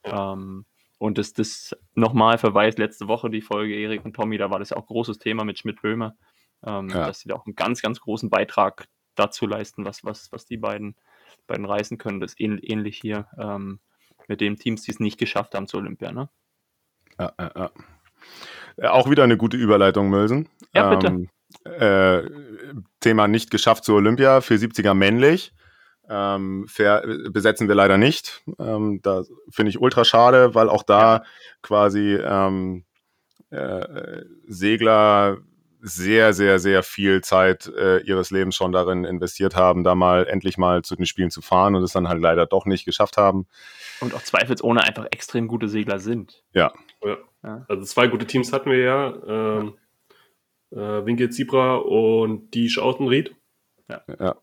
[0.04, 0.66] Ähm,
[0.98, 4.70] und das, das nochmal Verweis, letzte Woche die Folge Erik und Tommy, da war das
[4.70, 6.16] ja auch großes Thema mit Schmidt-Böhmer,
[6.66, 7.08] ähm, Ja.
[7.08, 10.58] dass sie da auch einen ganz, ganz großen Beitrag dazu leisten, was, was, was die
[10.58, 10.96] beiden,
[11.48, 12.20] beiden reißen können.
[12.20, 13.80] Das ist ähn, ähnlich hier ähm,
[14.28, 16.12] mit den Teams, die es nicht geschafft haben zur Olympia.
[16.12, 16.30] Ne?
[17.20, 17.72] Ja, ja, ja.
[18.78, 20.50] Äh, Auch wieder eine gute Überleitung, Mölsen.
[20.74, 21.08] Ja, bitte.
[21.08, 21.30] Ähm,
[21.66, 22.22] äh,
[23.00, 25.54] Thema nicht geschafft zur Olympia, 470er männlich.
[26.10, 28.44] Ähm, fair, besetzen wir leider nicht.
[28.60, 31.24] Ähm, da finde ich ultra schade, weil auch da
[31.62, 32.84] quasi ähm,
[33.50, 35.38] äh, Segler
[35.82, 40.58] sehr, sehr, sehr viel Zeit äh, ihres Lebens schon darin investiert haben, da mal endlich
[40.58, 43.48] mal zu den Spielen zu fahren und es dann halt leider doch nicht geschafft haben.
[44.00, 46.44] Und auch zweifelsohne einfach extrem gute Segler sind.
[46.54, 46.72] Ja,
[47.04, 47.18] Ja.
[47.44, 47.66] Ja.
[47.68, 49.14] Also zwei gute Teams hatten wir ja.
[49.26, 49.74] Ähm,
[50.72, 53.36] äh, Winkel Zebra und die Außenried.
[53.90, 54.36] ja,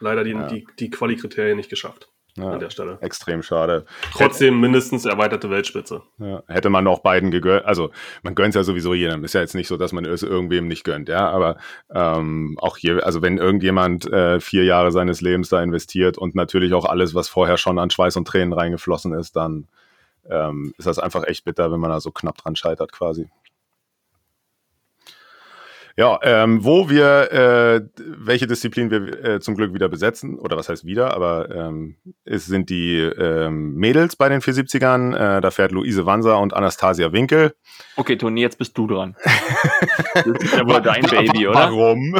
[0.00, 0.46] Leider die, Ja.
[0.48, 2.50] die, die Quali-Kriterien nicht geschafft ja.
[2.50, 2.98] an der Stelle.
[3.00, 3.86] extrem schade.
[4.12, 6.02] Trotzdem mindestens erweiterte Weltspitze.
[6.18, 7.64] Ja, hätte man auch beiden gegönnt.
[7.64, 7.90] Also
[8.22, 9.24] man gönnt ja sowieso jedem.
[9.24, 11.28] Ist ja jetzt nicht so, dass man es irgendwem nicht gönnt, ja.
[11.30, 11.56] Aber
[11.94, 16.74] ähm, auch hier, also wenn irgendjemand äh, vier Jahre seines Lebens da investiert und natürlich
[16.74, 19.68] auch alles, was vorher schon an Schweiß und Tränen reingeflossen ist, dann
[20.30, 23.28] ähm, ist das einfach echt bitter, wenn man da so knapp dran scheitert quasi.
[25.98, 30.68] Ja, ähm, wo wir, äh, welche Disziplin wir äh, zum Glück wieder besetzen, oder was
[30.68, 35.14] heißt wieder, aber ähm, es sind die ähm, Mädels bei den 470ern.
[35.14, 37.54] Äh, da fährt Luise Wanser und Anastasia Winkel.
[37.96, 39.16] Okay, Toni, jetzt bist du dran.
[40.14, 41.58] Das ist ja wohl dein Baby, oder?
[41.58, 42.16] Warum?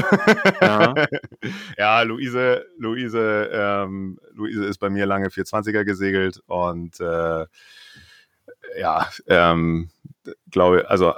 [0.61, 0.95] Ja.
[1.79, 7.47] ja, Luise, Luise, ähm, Luise ist bei mir lange 420er gesegelt und äh,
[8.79, 9.91] ja, ähm,
[10.51, 11.15] glaube, also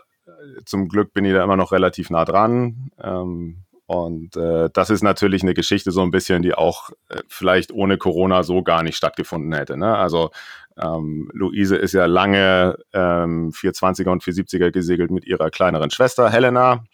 [0.64, 2.90] zum Glück bin ich da immer noch relativ nah dran.
[3.02, 7.72] Ähm, und äh, das ist natürlich eine Geschichte so ein bisschen, die auch äh, vielleicht
[7.72, 9.78] ohne Corona so gar nicht stattgefunden hätte.
[9.78, 9.96] Ne?
[9.96, 10.30] Also
[10.76, 16.84] ähm, Luise ist ja lange ähm, 420er und 470er gesegelt mit ihrer kleineren Schwester Helena.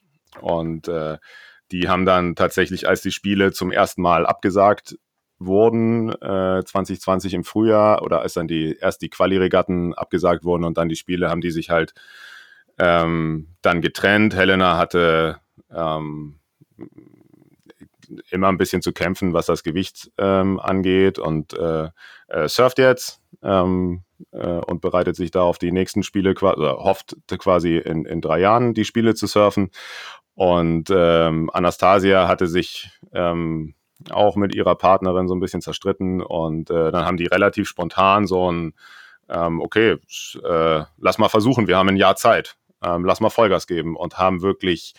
[0.40, 1.18] Und äh,
[1.72, 4.96] die haben dann tatsächlich, als die Spiele zum ersten Mal abgesagt
[5.46, 10.78] wurden, äh, 2020 im Frühjahr, oder als dann die erst die Quali-Regatten abgesagt wurden und
[10.78, 11.94] dann die Spiele, haben die sich halt
[12.78, 14.35] ähm, dann getrennt.
[14.35, 15.38] Helena hatte
[15.70, 16.40] ähm,
[18.30, 21.88] immer ein bisschen zu kämpfen, was das Gewicht ähm, angeht und äh,
[22.28, 24.02] äh, surft jetzt ähm,
[24.33, 28.40] äh, und bereitet sich da auf die nächsten Spiele, oder hofft quasi in, in drei
[28.40, 29.70] Jahren die Spiele zu surfen.
[30.35, 33.74] Und ähm, Anastasia hatte sich ähm,
[34.10, 38.26] auch mit ihrer Partnerin so ein bisschen zerstritten und äh, dann haben die relativ spontan
[38.26, 38.74] so ein,
[39.28, 39.96] ähm, okay,
[40.42, 44.18] äh, lass mal versuchen, wir haben ein Jahr Zeit, ähm, lass mal Vollgas geben und
[44.18, 44.94] haben wirklich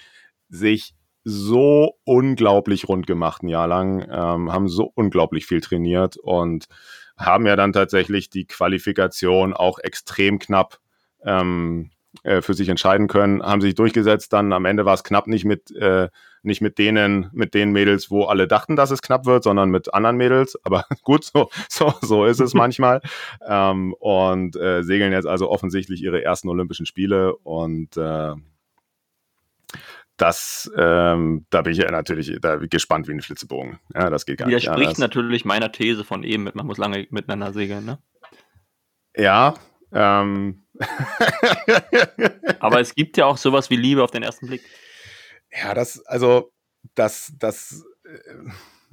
[0.49, 6.65] sich so unglaublich rund gemacht ein Jahr lang, ähm, haben so unglaublich viel trainiert und
[7.17, 10.79] haben ja dann tatsächlich die Qualifikation auch extrem knapp
[11.23, 11.89] ähm,
[12.23, 14.33] äh, für sich entscheiden können, haben sich durchgesetzt.
[14.33, 16.09] Dann am Ende war es knapp nicht mit äh,
[16.43, 19.93] nicht mit denen mit den Mädels, wo alle dachten, dass es knapp wird, sondern mit
[19.93, 20.57] anderen Mädels.
[20.63, 23.01] Aber gut, so so so ist es manchmal.
[23.45, 28.33] Ähm, und äh, segeln jetzt also offensichtlich ihre ersten Olympischen Spiele und äh,
[30.17, 33.79] das, ähm, da bin ich ja natürlich da ich gespannt wie ein Flitzebogen.
[33.93, 37.05] Ja, das geht gar nicht Widerspricht natürlich meiner These von eben, mit, man muss lange
[37.09, 37.99] miteinander segeln, ne?
[39.17, 39.55] Ja,
[39.91, 40.64] ähm,
[42.59, 44.61] Aber es gibt ja auch sowas wie Liebe auf den ersten Blick.
[45.51, 46.51] ja, das, also,
[46.95, 48.49] das, das, äh,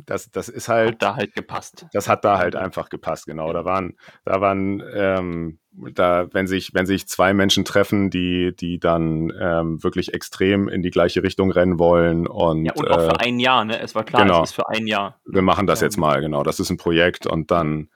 [0.06, 1.86] das, das ist halt, Hat da halt gepasst.
[1.92, 3.52] das hat da halt einfach gepasst, genau.
[3.52, 8.78] Da waren, da waren, ähm, da, wenn sich, wenn sich zwei Menschen treffen, die, die
[8.78, 13.04] dann ähm, wirklich extrem in die gleiche Richtung rennen wollen und, Ja, und auch äh,
[13.04, 13.80] für ein Jahr, ne?
[13.80, 14.42] Es war klar, genau.
[14.42, 15.20] es ist für ein Jahr.
[15.24, 16.42] wir machen das jetzt mal, genau.
[16.42, 17.88] Das ist ein Projekt und dann,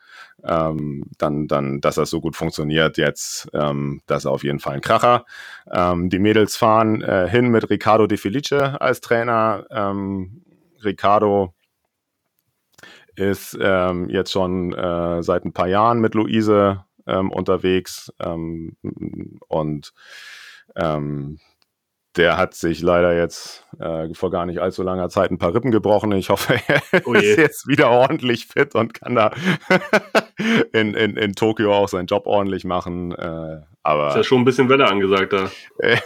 [0.45, 4.75] ähm, dann, dann, dass das so gut funktioniert jetzt, ähm, das ist auf jeden Fall
[4.75, 5.25] ein Kracher.
[5.71, 9.67] Ähm, die Mädels fahren äh, hin mit Riccardo De Felice als Trainer.
[9.71, 10.43] Ähm,
[10.85, 11.55] Riccardo
[13.17, 18.77] ist ähm, jetzt schon äh, seit ein paar Jahren mit Luise ähm, unterwegs ähm,
[19.49, 19.93] und
[20.75, 21.39] ähm,
[22.17, 25.71] der hat sich leider jetzt äh, vor gar nicht allzu langer Zeit ein paar Rippen
[25.71, 26.13] gebrochen.
[26.13, 27.37] Ich hoffe, er Oh ist je.
[27.37, 29.33] jetzt wieder ordentlich fit und kann da
[30.73, 33.13] in, in, in Tokio auch seinen Job ordentlich machen.
[33.13, 35.51] Äh, aber Ist ja schon ein bisschen Welle angesagt da.
[35.79, 35.99] äh,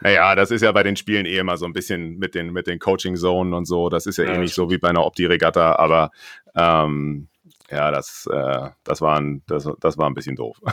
[0.00, 2.66] naja, das ist ja bei den Spielen eh immer so ein bisschen mit den, mit
[2.66, 3.88] den Coaching-Zonen und so.
[3.90, 6.10] Das ist ja, Ja, eh nicht so wie bei einer Opti-Regatta, aber
[6.56, 7.28] ähm,
[7.70, 10.56] ja, das, äh, das, war ein, das, das war ein bisschen doof.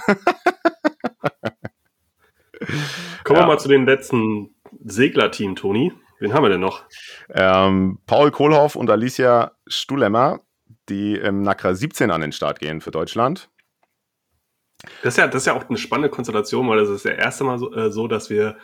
[3.23, 3.43] Kommen Ja.
[3.43, 4.53] wir mal zu den letzten
[4.83, 5.91] Seglerteam, Toni.
[6.19, 6.83] Wen haben wir denn noch?
[7.33, 10.41] ähm, Paul Kohlhoff und Alicia Stulemmer,
[10.89, 13.49] die im NACRA 17 an den Start gehen für Deutschland.
[15.01, 17.43] Das ist ja, das ist ja auch eine spannende Konstellation, weil das ist das erste
[17.43, 18.57] Mal so, äh, so dass wir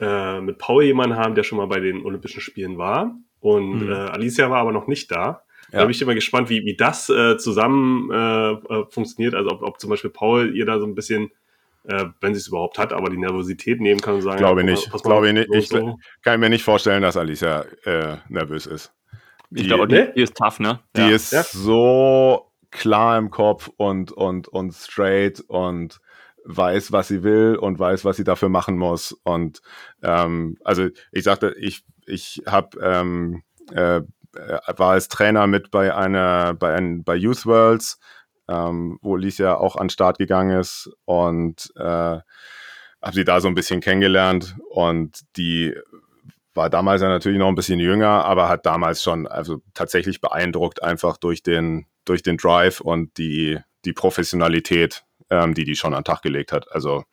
[0.00, 3.16] äh, mit Paul jemanden haben, der schon mal bei den Olympischen Spielen war.
[3.40, 3.90] Und Mhm.
[3.90, 5.42] äh, Alicia war aber noch nicht da.
[5.70, 5.84] Da Ja.
[5.84, 9.34] bin ich immer gespannt, wie, wie das äh, zusammen äh, äh, funktioniert.
[9.34, 11.30] Also ob, ob zum Beispiel Paul ihr da so ein bisschen,
[11.84, 14.66] äh, wenn sie es überhaupt hat, aber die Nervosität nehmen kann und sagen, Glaube ja,
[14.70, 14.90] nicht.
[14.90, 15.48] pass mal Glaube auf, nicht.
[15.54, 15.98] Ich- so.
[16.22, 18.92] Kann ich mir nicht vorstellen, dass Alicia äh, nervös ist.
[19.50, 20.12] Ich Die- glaube, die, ne?
[20.14, 20.80] die ist tough, ne?
[20.96, 21.08] Die Ja.
[21.08, 21.42] ist Ja.
[21.42, 26.00] so klar im Kopf und, und, und straight und
[26.44, 29.12] weiß, was sie will und weiß, was sie dafür machen muss.
[29.24, 29.60] Und
[30.02, 34.02] ähm, also ich sagte, ich, ich habe ähm, äh, äh,
[34.76, 37.98] war als Trainer mit bei einer, bei, ein, bei Youth Worlds,
[38.50, 42.18] ähm, wo Alicia auch an den Start gegangen ist und äh,
[43.02, 45.74] habe sie da so ein bisschen kennengelernt und die
[46.52, 50.82] war damals ja natürlich noch ein bisschen jünger, aber hat damals schon also tatsächlich beeindruckt
[50.82, 56.00] einfach durch den durch den Drive und die die Professionalität, ähm, die die schon an
[56.00, 56.70] den Tag gelegt hat.
[56.72, 57.04] Also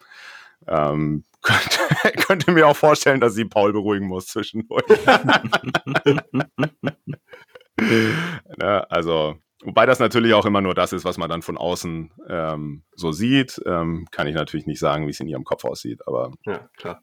[0.68, 4.84] ähm, könnte, könnte mir auch vorstellen, dass sie Paul beruhigen muss zwischendurch.
[8.58, 12.12] ne, also wobei das natürlich auch immer nur das ist, was man dann von außen
[12.30, 16.08] ähm, so sieht, ähm, kann ich natürlich nicht sagen, wie es in ihrem Kopf aussieht,
[16.08, 17.02] aber Ja, klar.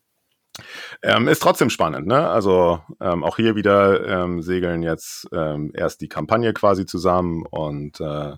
[1.02, 2.28] ähm, ist trotzdem spannend, ne?
[2.28, 8.00] Also ähm, auch hier wieder ähm, segeln jetzt ähm, erst die Kampagne quasi zusammen und
[8.00, 8.36] äh,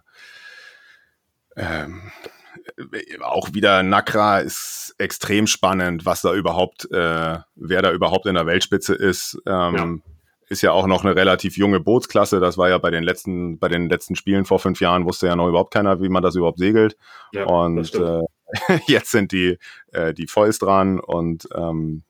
[3.22, 8.46] auch wieder Nakra ist extrem spannend, was da überhaupt, äh, wer da überhaupt in der
[8.46, 9.38] Weltspitze ist.
[9.46, 10.02] Ähm,
[10.48, 12.38] Ist ja auch noch eine relativ junge Bootsklasse.
[12.38, 15.36] Das war ja bei den letzten, bei den letzten Spielen vor fünf Jahren wusste ja
[15.36, 16.96] noch überhaupt keiner, wie man das überhaupt segelt.
[17.32, 18.22] Ja, und äh,
[18.86, 19.58] jetzt sind die,
[19.92, 22.02] äh, die Foils dran und ähm,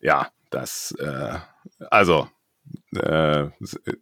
[0.00, 1.38] ja, das, äh,
[1.90, 2.28] also
[2.94, 3.48] äh,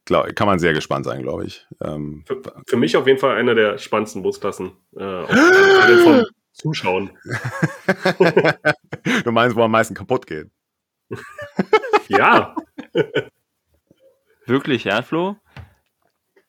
[0.05, 1.67] glaub, kann man sehr gespannt sein, glaube ich.
[1.83, 4.73] Ähm, Für, für mich auf jeden Fall eine der spannendsten Bootsklassen.
[4.97, 5.27] Äh,
[6.05, 7.11] vom Zuschauen.
[9.25, 10.51] du meinst, wo am meisten kaputt geht?
[12.09, 12.55] Ja,
[14.47, 15.37] Wirklich, ja, Flo?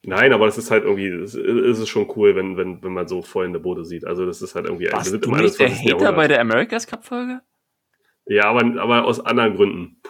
[0.06, 3.08] nein, aber das ist halt irgendwie, es ist es schon cool, wenn, wenn, wenn man
[3.08, 4.06] so feuernde Boote sieht.
[4.06, 5.80] Also das ist halt irgendwie wir Warst sind du nicht der 21.
[5.80, 6.16] Hater Jahrhundert.
[6.16, 7.42] bei der America's Cup-Folge?
[8.26, 10.02] Ja, aber, aber aus anderen Gründen.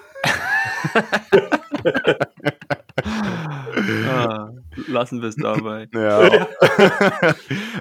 [4.08, 4.50] Ah,
[4.88, 5.88] lassen wir es dabei.
[5.94, 6.48] Ja.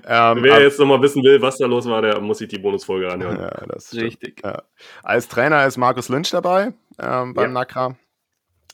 [0.33, 3.11] ähm, Wer jetzt nochmal wissen will, was da los war, der muss sich die Bonusfolge
[3.13, 3.41] anhören.
[3.41, 3.95] ja, das.
[3.95, 4.43] Richtig.
[4.45, 4.63] Ja.
[5.03, 7.61] Als Trainer ist Markus Lynch dabei ähm, beim Ja.
[7.61, 7.97] NACRA,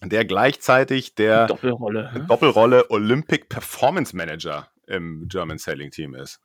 [0.03, 2.11] der gleichzeitig der Doppelrolle.
[2.29, 6.41] Doppelrolle Olympic Performance Manager im German Sailing Team ist.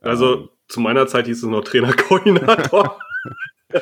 [0.00, 2.98] Also zu meiner Zeit hieß es noch Trainerkoordinator.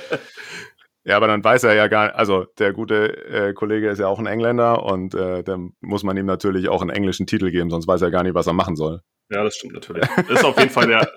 [1.07, 4.19] Ja, aber dann weiß er ja gar also der gute äh, Kollege ist ja auch
[4.19, 7.87] ein Engländer und äh, dann muss man ihm natürlich auch einen englischen Titel geben, sonst
[7.87, 9.03] weiß er gar nicht, was er machen soll.
[9.31, 10.05] ja, das stimmt natürlich.
[10.17, 11.09] Das ist auf jeden Fall der,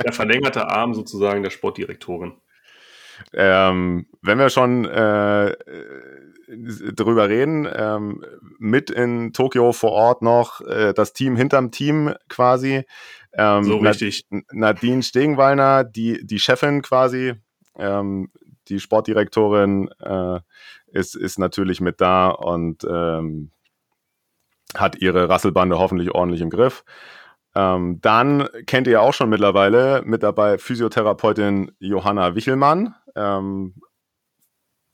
[0.00, 2.34] der verlängerte Arm sozusagen der Sportdirektorin.
[3.32, 5.56] Ähm, wenn wir schon äh,
[6.94, 8.24] drüber reden, ähm,
[8.58, 12.84] mit in Tokio vor Ort noch äh, das Team hinterm Team quasi.
[13.32, 14.24] Ähm, So richtig.
[14.52, 17.34] Nadine Stegenwallner, die, die Chefin quasi,
[17.78, 18.30] ähm,
[18.68, 20.40] die Sportdirektorin, äh,
[20.86, 23.50] ist, ist natürlich mit da und ähm,
[24.74, 26.84] hat ihre Rasselbande hoffentlich ordentlich im Griff.
[27.54, 32.94] Ähm, dann kennt ihr auch schon mittlerweile mit dabei Physiotherapeutin Johanna Wichelmann.
[33.14, 33.74] Ähm,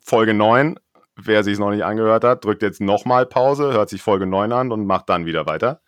[0.01, 0.79] Folge 9.
[1.21, 4.53] Wer sich es noch nicht angehört hat, drückt jetzt nochmal Pause, hört sich Folge 9
[4.53, 5.83] an und macht dann wieder weiter.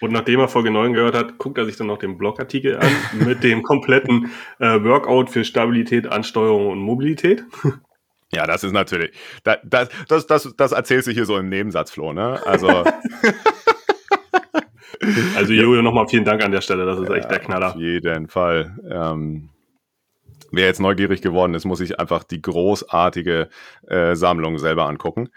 [0.00, 2.90] Und nachdem er Folge 9 gehört hat, guckt er sich dann noch den Blogartikel an
[3.26, 7.44] mit dem kompletten äh, Workout für Stabilität, Ansteuerung und Mobilität.
[8.30, 11.92] Ja, das ist natürlich, da, das, das, das, das erzählst du hier so im Nebensatz,
[11.92, 12.38] Flo, ne?
[12.44, 12.84] Also,
[15.36, 17.74] Also Jojo, nochmal vielen Dank an der Stelle, das ist echt der auf Knaller.
[17.76, 18.76] jeden Fall.
[18.90, 19.50] Ähm,
[20.50, 23.48] wer jetzt neugierig geworden ist, muss sich einfach die großartige
[23.86, 25.28] äh, Sammlung selber angucken,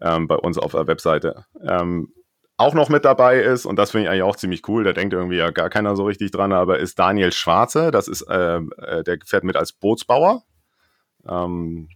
[0.00, 1.44] ähm, bei uns auf der Webseite.
[1.62, 2.12] Ähm,
[2.60, 5.14] auch noch mit dabei ist, und das finde ich eigentlich auch ziemlich cool, da denkt
[5.14, 9.02] irgendwie ja gar keiner so richtig dran, aber ist Daniel Schwarze, das ist, äh, äh,
[9.02, 10.42] der fährt mit als Bootsbauer.
[11.28, 11.88] Ähm,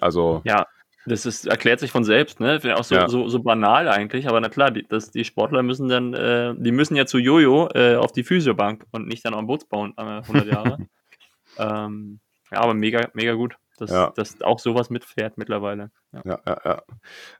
[0.00, 0.42] also.
[0.44, 0.66] Ja,
[1.06, 2.60] das ist, erklärt sich von selbst, ne?
[2.76, 3.08] Auch so, Ja.
[3.08, 6.72] so, so banal eigentlich, aber na klar, die, das, die Sportler müssen dann, äh, die
[6.72, 10.46] müssen ja zu Jojo äh, auf die Physiobank und nicht dann am Bootsbauen äh, 100
[10.46, 10.78] Jahre.
[11.58, 14.12] ähm, ja, aber mega, mega gut, dass, Ja.
[14.16, 15.90] dass auch sowas mitfährt mittlerweile.
[16.12, 16.20] Ja.
[16.24, 16.82] Ja, ja, ja.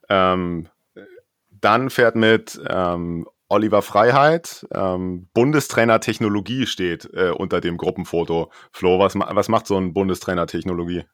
[0.08, 0.68] Ähm,
[1.60, 8.50] dann fährt mit ähm, Oliver Freiheit, ähm, Bundestrainer Technologie steht äh, unter dem Gruppenfoto.
[8.72, 11.04] Flo, was, was macht so ein Bundestrainer Technologie?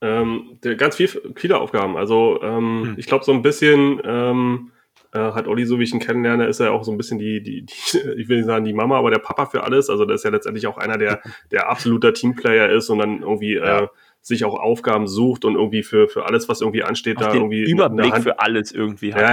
[0.00, 1.96] Ähm, der, ganz viel, viele Aufgaben.
[1.96, 2.94] Also ähm, Hm.
[2.96, 4.72] ich glaube, so ein bisschen ähm,
[5.12, 7.42] äh, hat Olli, so wie ich ihn kennenlerne, ist er auch so ein bisschen die,
[7.42, 9.90] die, die, ich will nicht sagen die Mama, aber der Papa für alles.
[9.90, 13.54] Also der ist ja letztendlich auch einer, der, der absoluter Teamplayer ist und dann irgendwie
[13.54, 13.82] Ja.
[13.82, 13.88] äh,
[14.22, 17.62] sich auch Aufgaben sucht und irgendwie für, für alles, was irgendwie ansteht, Auch da irgendwie
[17.62, 19.22] Überblick eine Hand, für alles irgendwie hat.
[19.22, 19.28] Ja,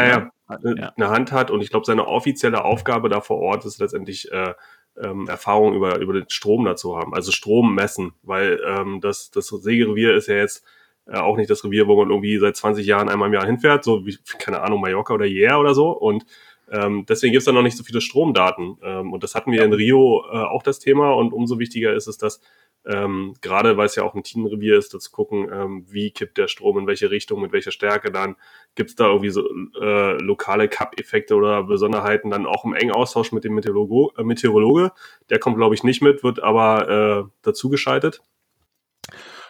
[0.57, 0.75] ne?
[0.75, 0.75] ja.
[0.75, 0.93] ja.
[0.97, 1.51] eine Hand hat.
[1.51, 4.53] Und ich glaube, seine offizielle Aufgabe da vor Ort ist letztendlich äh,
[5.01, 9.47] ähm, Erfahrung über, über den Strom dazu haben, also Strom messen, weil ähm, das, das
[9.47, 10.65] Segerevier ist ja jetzt
[11.05, 13.83] äh, auch nicht das Revier, wo man irgendwie seit 20 Jahren einmal im Jahr hinfährt,
[13.83, 15.89] so wie, keine Ahnung, Mallorca oder Jär oder so.
[15.91, 16.25] Und
[16.71, 18.77] ähm, deswegen gibt es da noch nicht so viele Stromdaten.
[18.83, 21.13] Ähm, und das hatten wir in Rio äh, auch das Thema.
[21.13, 22.41] Und umso wichtiger ist es, dass
[22.85, 26.37] ähm, gerade weil es ja auch ein Teamrevier ist, da zu gucken, ähm, wie kippt
[26.37, 28.35] der Strom, in welche Richtung, mit welcher Stärke dann,
[28.75, 29.47] gibt es da irgendwie so
[29.81, 34.91] äh, lokale Cup-Effekte oder Besonderheiten, dann auch im engen Austausch mit dem Meteorologo, äh, Meteorologe.
[35.29, 38.21] Der kommt, glaube ich, nicht mit, wird aber äh, dazu geschaltet.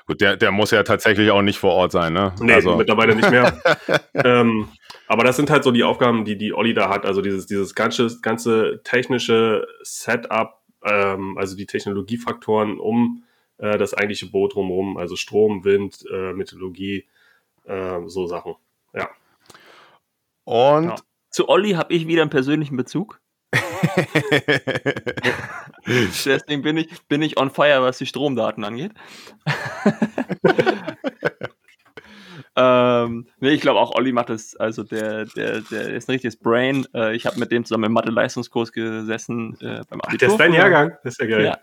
[0.09, 2.33] Gut, der, der muss ja tatsächlich auch nicht vor Ort sein, ne?
[2.41, 3.61] Nee, also, mittlerweile nicht mehr.
[4.15, 4.67] ähm,
[5.05, 7.05] aber das sind halt so die Aufgaben, die die Olli da hat.
[7.05, 13.21] Also dieses, dieses ganze, ganze technische Setup, ähm, also die Technologiefaktoren um
[13.59, 17.05] äh, das eigentliche Boot drumherum, also Strom, Wind, äh, Meteorologie,
[17.65, 18.55] äh, so Sachen.
[18.95, 19.11] Ja.
[20.43, 20.95] und Ja.
[21.29, 23.21] Zu Olli habe ich wieder einen persönlichen Bezug.
[25.87, 28.91] Deswegen bin ich, bin ich on fire, was die Stromdaten angeht.
[32.55, 36.37] ähm, nee, ich glaube auch Olli macht das, also der, der, der ist ein richtiges
[36.37, 36.85] Brain.
[36.93, 40.17] Äh, ich habe mit dem zusammen im Mathe-Leistungskurs gesessen äh, beim Abitur.
[40.19, 40.53] Der ist dein.
[40.53, 41.45] Jahrgang, das ist ja geil.
[41.45, 41.57] Ja.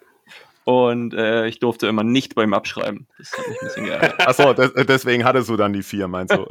[0.64, 3.06] Und äh, ich durfte immer nicht beim Abschreiben.
[3.18, 4.26] Das hat mich ein bisschen geärgert.
[4.26, 6.44] Achso, des, deswegen hattest du dann die vier, meinst du?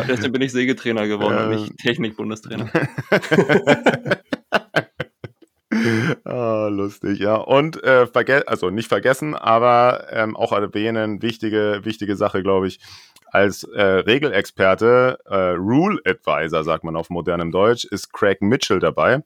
[0.00, 2.70] Ja, deswegen bin ich Sägetrainer geworden und nicht Technik-Bundestrainer.
[6.24, 7.36] ah, lustig, ja.
[7.36, 8.06] Und äh,
[8.46, 12.80] also nicht vergessen, aber ähm, auch erwähnen, wichtige, wichtige Sache, glaube ich.
[13.32, 19.22] Als äh, Regelexperte, äh, Rule Advisor, sagt man auf modernem Deutsch, ist Craig Mitchell dabei.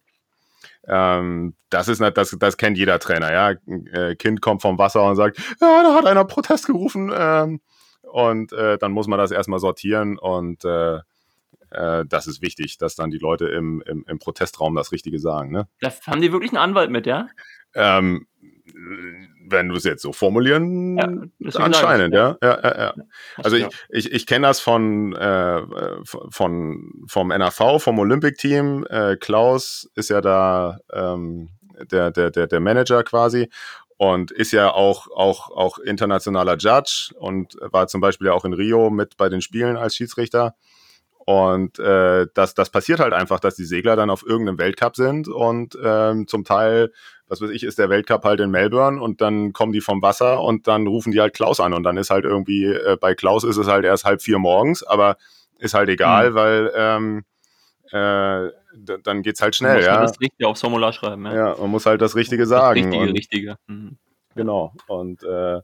[0.89, 3.55] Ähm, das ist das, das kennt jeder Trainer, ja.
[3.67, 7.13] Ein äh, Kind kommt vom Wasser und sagt, ja, da hat einer Protest gerufen.
[7.15, 7.61] Ähm,
[8.11, 11.01] und äh, dann muss man das erstmal sortieren und äh,
[11.71, 15.53] äh, das ist wichtig, dass dann die Leute im, im, im Protestraum das Richtige sagen.
[15.53, 15.69] Ne?
[15.81, 17.29] Da haben die wirklich einen Anwalt mit, ja?
[17.75, 18.27] Ähm,
[19.47, 20.97] wenn du es jetzt so formulieren,
[21.39, 22.37] Ja, anscheinend, ja.
[22.43, 22.95] ja, ja, ja.
[23.37, 25.63] Also ich, ich, ich kenne das von, äh,
[26.05, 28.87] von vom NAV, vom Olympic-Team.
[28.89, 31.51] Äh, Klaus ist ja da ähm,
[31.91, 33.49] der, der, der, der Manager quasi
[34.01, 38.55] und ist ja auch, auch, auch internationaler Judge und war zum Beispiel ja auch in
[38.55, 40.55] Rio mit bei den Spielen als Schiedsrichter.
[41.19, 45.29] Und äh, das, das passiert halt einfach, dass die Segler dann auf irgendeinem Weltcup sind
[45.29, 46.93] und ähm, zum Teil,
[47.29, 50.41] was weiß ich, ist der Weltcup halt in Melbourne und dann kommen die vom Wasser
[50.43, 53.45] und dann rufen die halt Klaus an und dann ist halt irgendwie, äh, bei Klaus
[53.45, 55.19] ist es halt erst halb vier morgens, aber
[55.59, 57.25] ist halt egal, weil ähm,
[57.93, 58.51] äh,
[59.03, 60.03] dann geht's halt schnell, muss man ja.
[60.03, 61.35] das Richtige aufs Formular schreiben, ja.
[61.35, 62.81] Ja, man muss halt das Richtige Das sagen.
[62.81, 63.57] Richtige, und, Richtige.
[63.67, 63.99] Mhm.
[64.37, 64.73] Genau.
[64.87, 65.61] Und äh,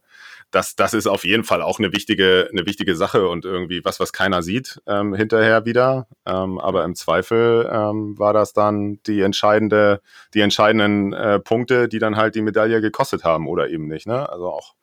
[0.50, 4.00] das, das ist auf jeden Fall auch eine wichtige, eine wichtige Sache und irgendwie was,
[4.00, 6.08] was keiner sieht ähm, hinterher wieder.
[6.24, 10.00] Ähm, aber im Zweifel ähm, war das dann die entscheidende,
[10.34, 14.06] die entscheidenden äh, Punkte, die dann halt die Medaille gekostet haben oder eben nicht.
[14.06, 14.28] Ne?
[14.28, 14.74] Also auch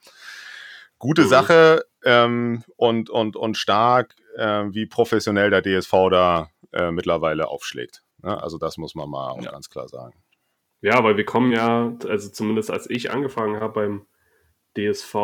[0.98, 1.28] gute Mhm.
[1.28, 8.04] Sache ähm, und, und, und stark, äh, wie professionell der DSV da äh, mittlerweile aufschlägt.
[8.22, 8.42] Ne?
[8.42, 9.52] Also das muss man mal auch Ja.
[9.52, 10.14] ganz klar sagen.
[10.82, 14.06] Ja, weil wir kommen ja, also zumindest als ich angefangen habe beim
[14.78, 15.16] DSV,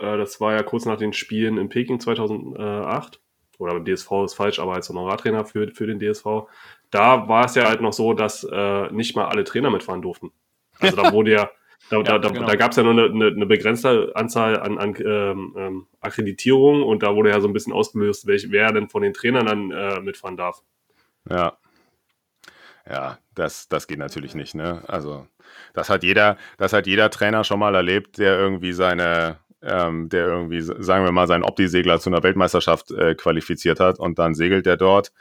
[0.00, 3.20] äh, das war ja kurz nach den Spielen in Peking 2008,
[3.58, 6.26] oder beim DSV ist falsch, aber als Honorartrainer für, für den DSV,
[6.90, 10.32] da war es ja halt noch so, dass äh, nicht mal alle Trainer mitfahren durften.
[10.78, 11.50] Also da wurde ja,
[11.90, 12.46] da, da, da, genau.
[12.46, 16.82] da gab es ja nur eine, eine, eine begrenzte Anzahl an, an ähm, ähm, Akkreditierungen
[16.82, 19.70] und da wurde ja so ein bisschen ausgelöst, welch, wer denn von den Trainern dann
[19.70, 20.62] äh, mitfahren darf.
[21.30, 21.58] Ja.
[22.88, 24.82] Ja, das, das geht natürlich nicht, ne?
[24.86, 25.26] Also,
[25.74, 30.26] das hat jeder, das hat jeder Trainer schon mal erlebt, der irgendwie seine, ähm, der
[30.26, 34.66] irgendwie, sagen wir mal, seinen Opti-Segler zu einer Weltmeisterschaft äh, qualifiziert hat und dann segelt
[34.68, 35.12] er dort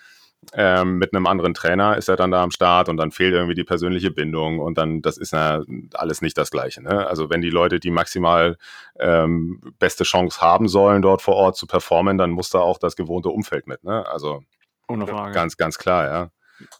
[0.53, 3.55] ähm, mit einem anderen Trainer, ist er dann da am Start und dann fehlt irgendwie
[3.55, 6.83] die persönliche Bindung und dann, das ist ja alles nicht das Gleiche.
[6.83, 7.07] Ne?
[7.07, 8.57] Also wenn die Leute die maximal
[8.99, 12.95] ähm, beste Chance haben sollen, dort vor Ort zu performen, dann muss da auch das
[12.95, 13.83] gewohnte Umfeld mit.
[13.83, 14.05] Ne?
[14.07, 14.43] Also
[14.87, 15.33] Ohne Frage.
[15.33, 16.31] ganz, ganz klar, ja.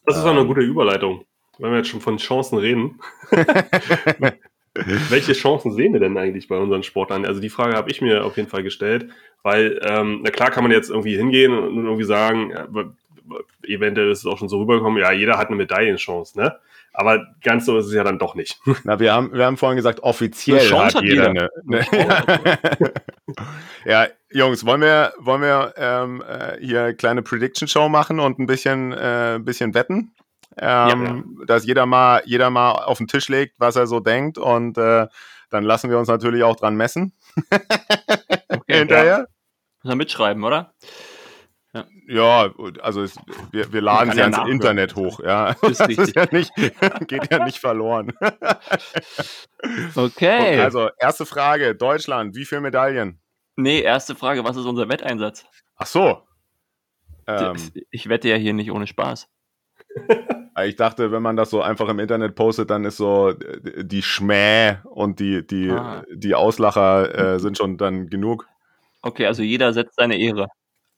[0.06, 1.26] Das ist auch eine gute Überleitung,
[1.58, 3.00] wenn wir jetzt schon von Chancen reden.
[5.10, 7.26] Welche Chancen sehen wir denn eigentlich bei unseren Sportlern?
[7.26, 9.10] Also die Frage habe ich mir auf jeden Fall gestellt,
[9.42, 12.68] weil, ähm, na klar kann man jetzt irgendwie hingehen und irgendwie sagen, ja,
[13.64, 16.60] eventuell ist es auch schon so rübergekommen, ja, jeder hat eine Medaillenchance, ne?
[16.98, 18.60] Aber ganz so ist es ja dann doch nicht.
[18.84, 21.50] Na, wir haben, wir haben vorhin gesagt, offiziell Eine Chance hat hat jeder jeder.
[21.68, 22.94] eine.
[23.86, 28.46] ja, Jungs, wollen wir, wollen wir ähm, äh, hier eine kleine Prediction-Show machen und ein
[28.46, 30.14] bisschen, äh, ein bisschen wetten?
[30.58, 34.78] Ähm, Dass jeder mal, jeder mal auf den Tisch legt, was er so denkt und
[34.78, 35.08] äh,
[35.50, 37.14] dann lassen wir uns natürlich auch dran messen.
[38.48, 39.28] Okay, Hinterher.
[39.84, 40.74] Muss man mitschreiben, oder?
[42.08, 43.16] Ja, also es,
[43.52, 44.52] wir, wir laden es ja nachhören.
[44.52, 45.56] Internet hoch, ja.
[45.62, 46.52] Das ist ja nicht,
[47.08, 48.14] geht ja nicht verloren.
[49.96, 50.60] Okay.
[50.60, 53.20] Also, erste Frage, Deutschland, wie viele Medaillen?
[53.56, 55.46] nee, erste Frage, was ist unser Wetteinsatz?
[55.78, 56.22] Ach so.
[57.26, 57.56] Ähm,
[57.90, 59.28] ich wette ja hier nicht ohne Spaß.
[60.66, 64.04] ich dachte, wenn man das so einfach im Internet postet, dann ist so äh, die
[64.04, 66.04] Schmäh und die, die, Ah.
[66.14, 68.46] die Auslacher äh, sind schon dann genug.
[69.02, 70.48] Okay, also jeder setzt seine Ehre.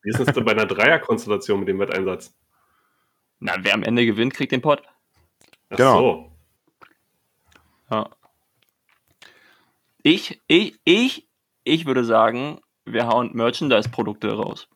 [0.08, 2.34] Wie ist es denn bei einer Dreierkonstellation mit dem Wetteinsatz?
[3.42, 4.82] Na, wer am Ende gewinnt, kriegt den Pott.
[5.70, 6.00] Ach Genau.
[6.00, 6.32] so.
[7.92, 8.10] Ja.
[10.04, 11.28] Ich, ich, ich,
[11.66, 14.70] ich würde sagen, wir hauen Merchandise-Produkte raus.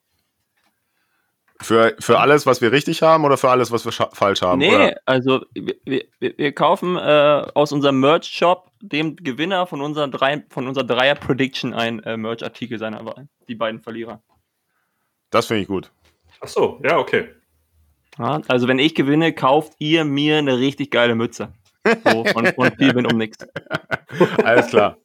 [1.61, 4.59] Für, für alles, was wir richtig haben oder für alles, was wir falsch haben?
[4.59, 4.97] nee, Oder?
[5.05, 10.67] also wir, wir, wir kaufen äh, aus unserem Merch-Shop dem Gewinner von unserer, drei, von
[10.67, 13.29] unserer Dreier-Prediction ein äh, Merch-Artikel seiner Wahl.
[13.47, 14.21] Die beiden Verlierer.
[15.32, 15.91] Das finde ich gut.
[16.41, 17.29] Ach so, ja, okay.
[18.19, 21.53] Ja, also wenn ich gewinne, kauft ihr mir eine richtig geile Mütze.
[21.86, 23.38] So, von, von Spielwind um nix.
[24.43, 24.97] Alles klar.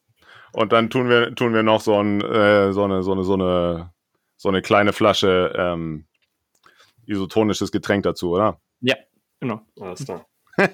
[0.53, 3.35] Und dann tun wir, tun wir noch so, ein, äh, so, eine, so, eine, so,
[3.35, 3.93] eine,
[4.37, 6.07] so eine kleine Flasche ähm,
[7.07, 8.61] isotonisches Getränk dazu, oder?
[8.81, 8.97] Ja,
[9.41, 9.61] genau.
[9.81, 10.27] Alles klar.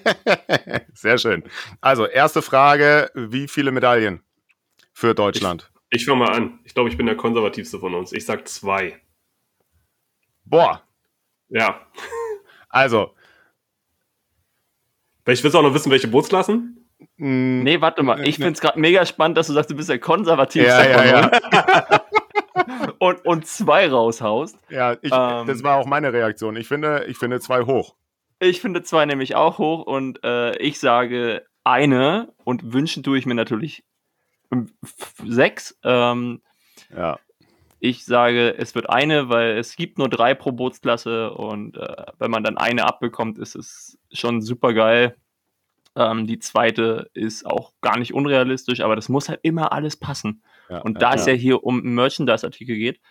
[0.93, 1.43] Sehr schön.
[1.81, 4.23] Also, erste Frage: Wie viele Medaillen
[4.93, 5.69] für Deutschland?
[5.89, 6.59] Ich fange mal an.
[6.63, 8.13] Ich glaube, ich bin der konservativste von uns.
[8.13, 9.02] Ich sag zwei.
[10.45, 10.81] Boah,
[11.49, 11.81] Ja.
[12.69, 13.13] also,
[15.25, 16.87] willst du auch noch wissen, welche Bootsklassen?
[17.17, 18.25] mh, Nee, warte mal.
[18.27, 21.31] Ich finde es gerade mega spannend, dass du sagst, du bist der konservativste ja, ja,
[21.31, 22.01] ja.
[22.99, 24.57] und, und zwei raushaust.
[24.69, 25.47] ja ich, Ähm.
[25.47, 26.55] das war auch meine Reaktion.
[26.55, 27.95] Ich finde, ich finde zwei hoch.
[28.39, 33.25] Ich finde zwei nämlich auch hoch und äh, ich sage eine und wünschen tue ich
[33.25, 33.83] mir natürlich
[34.51, 34.69] ähm,
[35.25, 35.77] sechs.
[35.83, 36.41] Ähm,
[36.95, 37.19] Ja,
[37.83, 42.31] ich sage, es wird eine, weil es gibt nur drei pro Bootsklasse und äh, wenn
[42.31, 45.17] man dann eine abbekommt, ist es schon super geil.
[45.93, 50.43] Ähm, die zweite ist auch gar nicht unrealistisch, aber das muss halt immer alles passen.
[50.69, 53.01] ja, Und ja, da es ja hier um Merchandise-Artikel geht,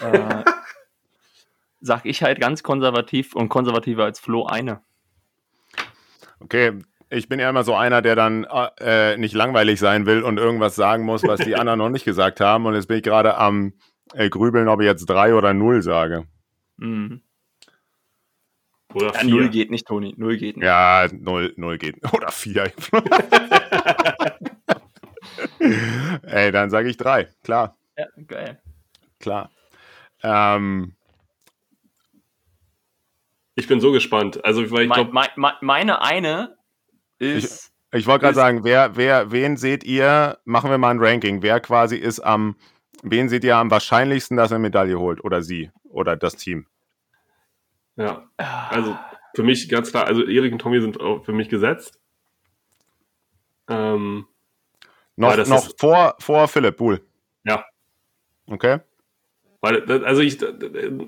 [0.00, 0.42] äh,
[1.82, 4.80] sag ich halt ganz konservativ und konservativer als Flo eine.
[6.40, 6.78] Okay,
[7.10, 8.46] ich bin ja immer so einer, der dann
[8.80, 12.40] äh, nicht langweilig sein will und irgendwas sagen muss, was die anderen noch nicht gesagt
[12.40, 12.64] haben.
[12.64, 13.91] Und jetzt bin ich gerade am äh,
[14.30, 16.26] Grübeln, ob ich jetzt drei oder null sage.
[16.76, 17.22] Mhm.
[18.94, 19.30] Oder Ja, vier?
[19.30, 20.14] null geht nicht, Toni.
[20.16, 20.66] Null geht nicht.
[20.66, 21.96] Ja, null, null geht.
[22.12, 22.70] Oder vier.
[26.22, 27.28] Ey, dann sage ich drei.
[27.42, 28.60] Klar, Ja, geil.
[29.20, 29.50] klar.
[30.22, 30.94] Ähm,
[33.54, 34.44] Ich bin so gespannt.
[34.44, 36.56] Also, weil ich Mein, glaube, mein, mein, meine eine
[37.18, 37.72] ist.
[37.92, 41.60] ich wollte gerade sagen, wer, wer, wen seht ihr, machen wir mal ein Ranking, wer
[41.60, 42.56] quasi ist am,
[43.02, 45.22] wen seht ihr am wahrscheinlichsten, dass er Medaille holt?
[45.24, 45.70] Oder sie?
[45.84, 46.66] Oder das Team?
[47.96, 48.28] ja.
[48.70, 48.96] Also,
[49.34, 51.98] für mich ganz klar, also Erik und Tommy sind auch für mich gesetzt.
[53.68, 54.26] Ähm,
[55.16, 57.00] Noch, noch ist- vor, vor Philipp Buhl.
[57.44, 57.64] Ja.
[58.46, 58.80] Okay.
[59.64, 60.38] Weil, also ich,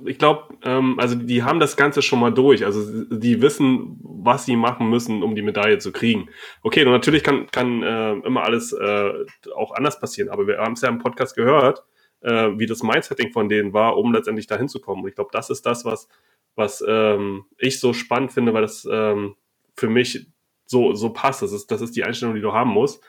[0.05, 2.65] ich glaube, ähm, also die haben das Ganze schon mal durch.
[2.65, 6.29] Also die wissen, was sie machen müssen, um die Medaille zu kriegen.
[6.63, 9.11] Okay, und natürlich kann, kann äh, immer alles äh,
[9.57, 11.83] auch anders passieren, aber wir haben es ja im Podcast gehört,
[12.21, 15.03] äh, wie das Mindsetting von denen war, um letztendlich dahin zu kommen.
[15.03, 16.09] Und ich glaube, das ist das, was,
[16.55, 19.35] was ähm, ich so spannend finde, weil das ähm,
[19.77, 20.29] für mich
[20.65, 21.43] so, so passt.
[21.43, 23.03] Das ist, das ist die Einstellung, die du haben musst.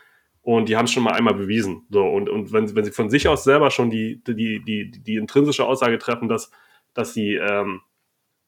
[0.46, 1.88] Und die haben es schon mal einmal bewiesen.
[1.90, 4.92] So, und, und wenn, sie- wenn sie von sich aus selber schon die, die, die,
[4.92, 6.52] die intrinsische Aussage treffen, dass,
[6.94, 7.82] dass sie ähm,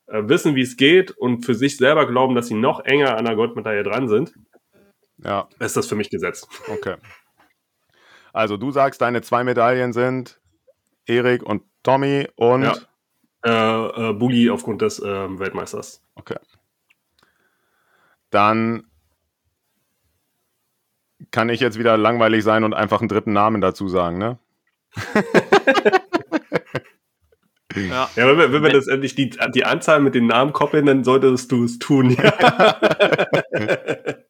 [0.06, 3.26] äh, wissen, wie es geht und für sich selber glauben, dass sie noch enger an
[3.26, 4.36] der Goldmedaille dran sind,
[5.18, 6.48] Ja, ist das für mich gesetzt.
[6.72, 6.98] okay.
[8.32, 10.40] Also du sagst, deine zwei Medaillen sind
[11.08, 12.76] Erik und Tommy und Ja.
[13.44, 16.04] Äh, äh, Bulli aufgrund des ähm, Weltmeisters.
[16.14, 16.38] okay.
[18.30, 18.87] Dann
[21.32, 24.40] kann ich jetzt wieder langweilig sein und einfach einen dritten Namen dazu sagen, ne?
[27.76, 28.10] Ja.
[28.16, 31.52] Ja, wenn wir, wenn wir letztendlich die, die Anzahl mit den Namen koppeln, dann solltest
[31.52, 32.10] du es tun.
[32.10, 32.80] Ja.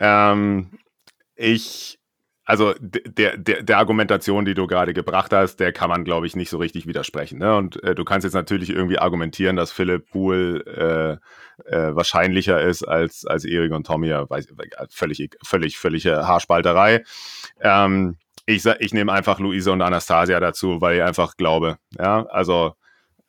[0.00, 0.70] Ähm,
[1.36, 2.00] ich,
[2.44, 6.36] also der, der, der Argumentation, die du gerade gebracht hast, der kann man, glaube ich,
[6.36, 7.38] nicht so richtig widersprechen.
[7.38, 7.56] Ne?
[7.56, 11.12] Und äh, du kannst jetzt natürlich irgendwie argumentieren, dass Philipp Pool äh,
[11.70, 14.08] äh, wahrscheinlicher ist als, als Erik und Tommy.
[14.08, 14.48] Ja, weiß,
[14.90, 17.04] völlig, völlig, völlige Haarspalterei.
[17.60, 18.16] Ähm,
[18.46, 21.78] ich, ich nehme einfach Luise und Anastasia dazu, weil ich einfach glaube.
[21.98, 22.74] Ja, also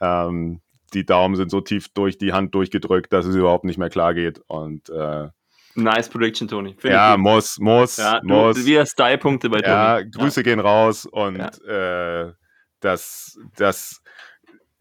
[0.01, 0.59] ähm,
[0.93, 4.13] die Daumen sind so tief durch die Hand durchgedrückt, dass es überhaupt nicht mehr klar
[4.13, 4.41] geht.
[4.47, 5.29] Und äh,
[5.75, 6.75] Nice Prediction, Tony.
[6.77, 8.65] Find ja, muss, muss, ja, du, muss.
[8.65, 9.73] wieder Style-Punkte bei Tony.
[9.73, 12.31] Ja, Grüße gehen raus und äh,
[12.79, 14.01] das, das,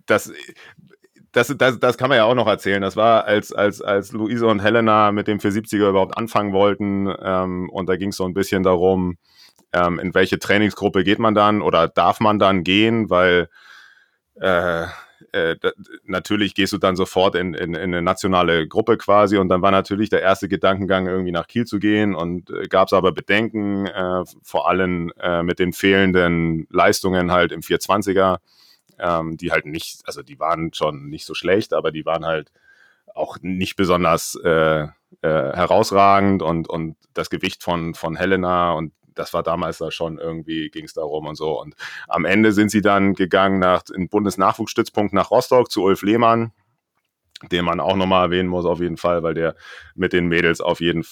[0.06, 0.32] das,
[1.32, 2.80] das, das, das kann man ja auch noch erzählen.
[2.80, 7.68] Das war, als, als, als Luise und Helena mit dem 470er überhaupt anfangen wollten ähm,
[7.70, 9.16] und da ging es so ein bisschen darum,
[9.72, 13.48] ähm, in welche Trainingsgruppe geht man dann oder darf man dann gehen, weil
[14.40, 14.86] äh,
[15.32, 15.70] äh, da,
[16.04, 19.70] natürlich gehst du dann sofort in, in, in eine nationale Gruppe quasi und dann war
[19.70, 23.86] natürlich der erste Gedankengang irgendwie nach Kiel zu gehen und äh, gab es aber Bedenken,
[23.86, 28.38] äh, vor allem äh, mit den fehlenden Leistungen halt im 420er,
[28.98, 32.50] ähm, die halt nicht, also die waren schon nicht so schlecht, aber die waren halt
[33.14, 34.88] auch nicht besonders äh,
[35.22, 40.70] herausragend und, und das Gewicht von, von Helena und das war damals da schon irgendwie,
[40.70, 41.60] ging es darum und so.
[41.60, 41.74] Und
[42.08, 46.52] am Ende sind sie dann gegangen nach in Bundesnachwuchsstützpunkt nach Rostock zu Ulf Lehmann,
[47.50, 49.54] den man auch nochmal erwähnen muss, auf jeden Fall, weil der
[49.94, 51.04] mit den Mädels auf jeden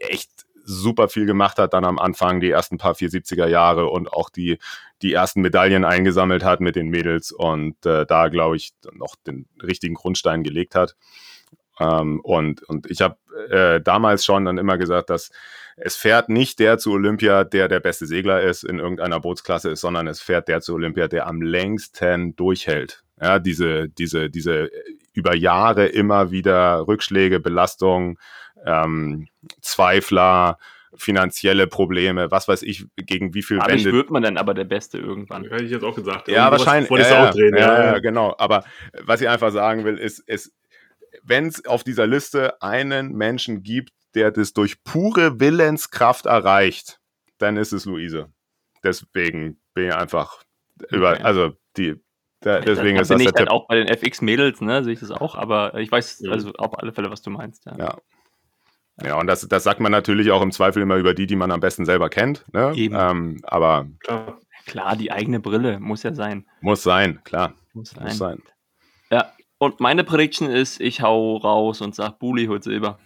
[0.00, 0.30] echt
[0.64, 4.58] super viel gemacht hat, dann am Anfang die ersten paar 470er Jahre und auch die,
[5.02, 9.48] die ersten Medaillen eingesammelt hat mit den Mädels und äh, da, glaube ich, noch den
[9.62, 10.94] richtigen Grundstein gelegt hat.
[11.80, 13.16] Ähm, und, und ich habe
[13.50, 15.30] äh, damals schon dann immer gesagt, dass
[15.76, 19.80] es fährt nicht der zu Olympia, der der beste Segler ist in irgendeiner Bootsklasse ist,
[19.80, 23.02] sondern es fährt der zu Olympia, der am längsten durchhält.
[23.20, 24.70] Ja, diese, diese, diese
[25.12, 28.18] über Jahre immer wieder Rückschläge, Belastungen,
[28.66, 29.28] ähm,
[29.60, 30.58] Zweifler,
[30.94, 34.64] finanzielle Probleme, was weiß ich, gegen wie viel Dadurch Wände wird man dann aber der
[34.64, 35.44] Beste irgendwann.
[35.44, 36.28] Hätte ich jetzt auch gesagt.
[36.28, 36.90] ja, wahrscheinlich.
[36.90, 37.56] Ich ja, auch drehen.
[37.56, 38.34] ja, ja, genau.
[38.38, 38.64] Aber
[39.04, 40.52] was ich einfach sagen will, ist, ist
[41.22, 47.00] wenn es auf dieser Liste einen Menschen gibt, der das durch pure Willenskraft erreicht,
[47.38, 48.30] dann ist es Luise.
[48.84, 50.42] Deswegen bin ich einfach
[50.90, 51.22] über, Okay.
[51.22, 51.96] also die,
[52.40, 53.50] da, deswegen da ist das ich der halt Tipp.
[53.50, 56.92] auch bei den FX-Mädels, ne, sehe ich das auch, aber ich weiß also auf alle
[56.92, 57.64] Fälle, was du meinst.
[57.66, 57.76] Ja.
[57.78, 57.98] Ja.
[59.02, 61.50] Ja, und das, das sagt man natürlich auch im Zweifel immer über die, die man
[61.50, 62.44] am besten selber kennt.
[62.52, 62.72] Ne?
[62.76, 62.94] Eben.
[62.98, 64.38] Ähm, aber Klar.
[64.66, 66.46] Klar, die eigene Brille muss ja sein.
[66.60, 67.54] muss sein, klar.
[67.72, 68.04] Muss sein.
[68.04, 68.42] Muss sein.
[69.10, 69.32] Ja,
[69.62, 72.98] und meine Prediction ist, ich hau raus und sag, Buli holt Silber.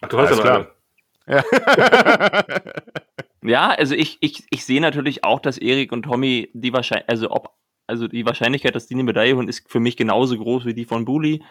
[0.00, 0.68] Ach, du hast ja klar.
[3.42, 7.30] Ja, also ich, ich, ich sehe natürlich auch, dass Erik und Tommy die Wahrscheinlichkeit, also
[7.30, 7.50] ob,
[7.86, 10.86] also die Wahrscheinlichkeit, dass die eine Medaille holen, ist für mich genauso groß wie die
[10.86, 11.44] von Buli.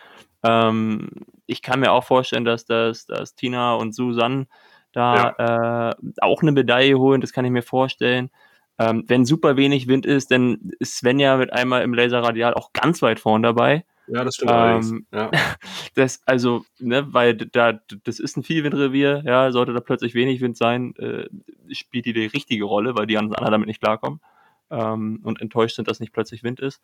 [0.43, 1.09] Ähm,
[1.45, 4.47] ich kann mir auch vorstellen, dass, dass, dass Tina und Susan
[4.91, 8.32] da äh, auch eine Medaille holen, das kann ich mir vorstellen.
[8.80, 13.02] Ähm, wenn super wenig Wind ist, dann ist Svenja mit einmal im Laserradial auch ganz
[13.02, 13.86] weit vorn dabei.
[14.08, 15.08] Ja, das stimmt Ähm.
[15.12, 15.32] Ja.
[15.96, 20.58] Das, also, ne, weil da, das ist ein Vielwindrevier, ja, sollte da plötzlich wenig Wind
[20.58, 21.30] sein, äh,
[21.72, 24.20] spielt die die richtige Rolle, weil die anderen damit nicht klarkommen
[24.72, 26.82] ähm, und enttäuscht sind, dass nicht plötzlich Wind ist.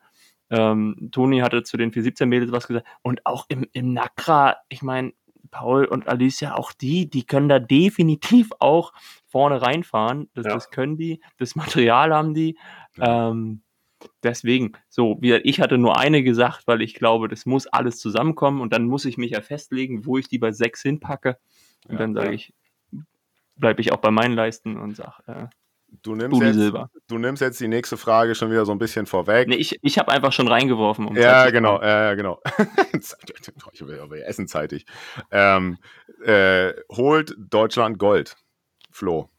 [0.52, 4.84] Ähm, Toni hatte zu den 417 Mädels was gesagt und auch im, im Nakra, ich
[4.84, 5.14] meine,
[5.52, 8.94] Paul und Alicia, auch die, die können da definitiv auch
[9.30, 10.30] vorne reinfahren.
[10.34, 10.54] Das, Ja.
[10.54, 11.56] das können die, das
[11.86, 12.58] Material haben die.
[13.00, 13.62] Ähm,
[14.24, 18.62] deswegen, so, wie ich hatte nur eine gesagt, weil ich glaube, das muss alles zusammenkommen
[18.62, 21.38] und dann muss ich mich ja festlegen, wo ich die bei sechs hinpacke.
[21.88, 22.54] Und Ja, dann sage ich,
[23.56, 25.48] bleibe ich auch bei meinen Leisten und sage, äh,
[26.04, 26.74] Du nimmst, jetzt,
[27.08, 29.48] du nimmst jetzt die nächste Frage schon wieder so ein bisschen vorweg.
[29.48, 31.08] Nee, ich, ich habe einfach schon reingeworfen.
[31.08, 32.40] Um Ja, genau, ja, genau.
[33.74, 34.86] ich will aber essen zeitig.
[35.32, 35.78] Ähm,
[36.24, 38.36] äh, holt Deutschland Gold.
[39.00, 39.30] Flo.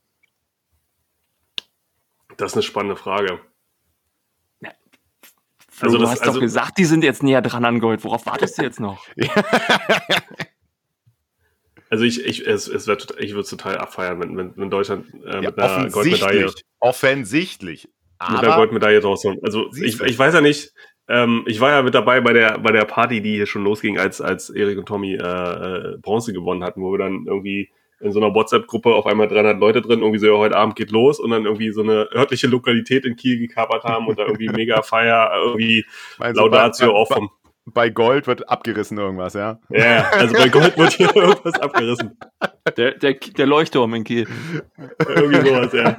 [2.39, 3.41] Das ist eine spannende Frage.
[5.69, 8.03] Flo, Also du das- hast also- doch gesagt, die sind jetzt näher dran an Gold.
[8.03, 9.05] Worauf wartest du jetzt noch?
[11.93, 14.71] Also ich, ich, es, es wird, total- ich würde es total abfeiern, wenn, wenn, wenn
[14.71, 16.65] Deutschland äh, Ja, mit einer Goldmedaille, offensichtlich.
[16.79, 17.85] Offensichtlich.
[18.21, 19.41] mit einer Aber Goldmedaille rausholen.
[19.43, 20.05] Also ich, du.
[20.05, 20.73] ich weiß ja nicht,
[21.09, 23.99] ähm, ich war ja mit dabei bei der, bei der Party, die hier schon losging,
[23.99, 28.13] als, als Erik und Tommy äh, äh, Bronze gewonnen hatten, wo wir dann irgendwie in
[28.13, 31.21] so einer WhatsApp-Gruppe auf einmal 300 Leute drin, irgendwie so, ja, heute Abend geht los
[31.21, 34.83] und dann irgendwie so eine örtliche Lokalität in Kiel gekapert haben und da irgendwie mega
[34.83, 35.85] Feier, irgendwie
[36.19, 37.31] Meinst du, Laudatio bei- vom,
[37.67, 39.61] Bei Gold wird abgerissen irgendwas, ja?
[39.69, 42.19] ja, also bei Gold wird hier irgendwas abgerissen.
[42.77, 44.27] Der, der, der Leuchtturm in Kiel.
[45.07, 45.97] Irgendwie sowas, ja.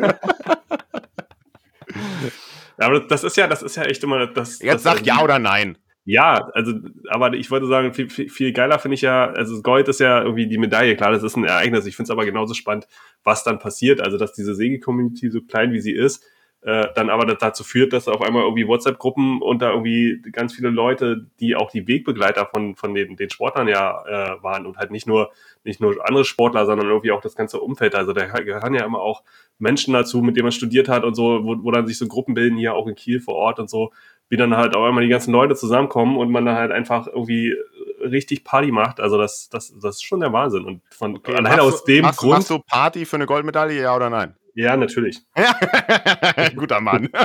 [2.79, 4.59] Ja, aber das ist ja, das ist ja echt immer das.
[4.61, 5.77] Jetzt das, sag ja oder nein.
[6.03, 6.73] Ja, also,
[7.09, 10.21] aber ich wollte sagen, viel, viel, viel geiler finde ich ja, also Gold ist ja
[10.23, 11.85] irgendwie die Medaille, klar, das ist ein Ereignis.
[11.85, 12.87] Ich finde es aber genauso spannend,
[13.23, 14.01] was dann passiert.
[14.01, 16.25] Also, dass diese Säge-Community so klein wie sie ist,
[16.63, 20.69] äh, dann aber dazu führt, dass auf einmal irgendwie WhatsApp-Gruppen und da irgendwie ganz viele
[20.69, 24.91] Leute, die auch die Wegbegleiter von, von den, den Sportlern ja äh, waren und halt
[24.91, 25.31] nicht nur,
[25.63, 27.95] nicht nur andere Sportler, sondern irgendwie auch das ganze Umfeld.
[27.95, 29.23] Also da gehören ja immer auch
[29.57, 32.35] Menschen dazu, mit denen man studiert hat und so, wo, wo dann sich so Gruppen
[32.35, 33.91] bilden, hier auch in Kiel vor Ort und so,
[34.31, 37.53] wie dann halt auch immer die ganzen Leute zusammenkommen und man dann halt einfach irgendwie
[37.99, 39.01] richtig Party macht.
[39.01, 40.63] Also das, das, das ist schon der Wahnsinn.
[40.63, 42.31] Und von alleine Machst aus du- dem machst, Grund.
[42.35, 44.35] Machst du Party für eine Goldmedaille, ja oder nein?
[44.55, 45.19] ja, natürlich.
[46.55, 47.09] Guter Mann.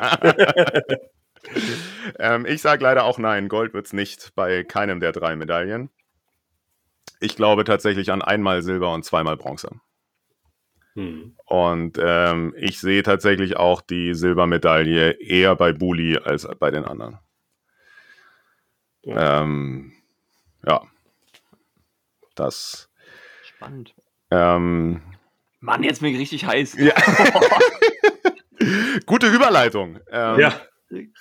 [2.19, 3.49] ähm, ich sage leider auch nein.
[3.49, 5.91] Gold wird's nicht bei keinem der drei Medaillen.
[7.21, 9.71] Ich glaube tatsächlich an einmal Silber und zweimal Bronze.
[10.97, 11.37] Hm.
[11.45, 17.19] Und ähm, ich sehe tatsächlich auch die Silbermedaille eher bei Buli als bei den anderen.
[19.03, 19.43] Ja.
[19.43, 19.93] Ähm,
[20.67, 20.83] ja.
[22.35, 22.89] Das.
[23.45, 23.95] Spannend.
[24.31, 25.03] Ähm,
[25.61, 26.77] Mann, jetzt bin ich richtig heiß.
[26.79, 26.95] ja.
[29.07, 30.01] Gute Überleitung.
[30.11, 30.61] Ähm, Ja,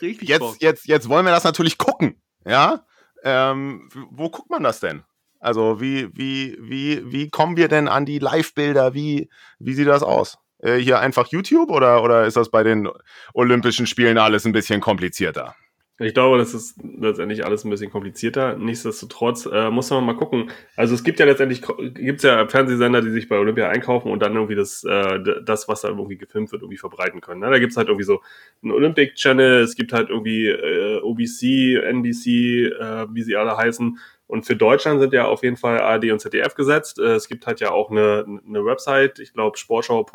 [0.02, 0.56] Richtig jetzt, Bock.
[0.62, 2.22] jetzt, jetzt wollen wir das natürlich gucken.
[2.46, 2.86] Ja?
[3.24, 5.04] Ähm, wo guckt man das denn?
[5.46, 8.94] Also, wie, wie, wie, wie kommen wir denn an die Live-Bilder?
[8.96, 9.30] Wie,
[9.60, 10.40] wie sieht das aus?
[10.60, 12.90] Äh, hier einfach YouTube oder, oder ist das bei den
[13.34, 15.56] Olympischen Spielen alles ein bisschen komplizierter?
[16.00, 18.58] ich glaube, das ist letztendlich alles ein bisschen komplizierter.
[18.58, 20.52] Nichtsdestotrotz äh, muss man mal gucken.
[20.76, 24.22] Also es gibt ja letztendlich gibt es ja Fernsehsender, die sich bei Olympia einkaufen und
[24.22, 27.40] dann irgendwie das, äh, das was da irgendwie gefilmt wird, irgendwie verbreiten können.
[27.40, 27.50] Ne?
[27.50, 28.20] Da gibt es halt irgendwie so
[28.62, 32.28] einen Olympic Channel, es gibt halt irgendwie äh, OBC, NBC,
[32.78, 33.98] äh, wie sie alle heißen.
[34.28, 37.00] Und für Deutschland sind ja auf jeden Fall ARD und ZDF gesetzt.
[37.00, 40.06] Äh, es gibt halt ja auch eine, eine Website, ich glaube Sportschau.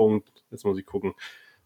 [0.51, 1.15] Jetzt muss ich gucken.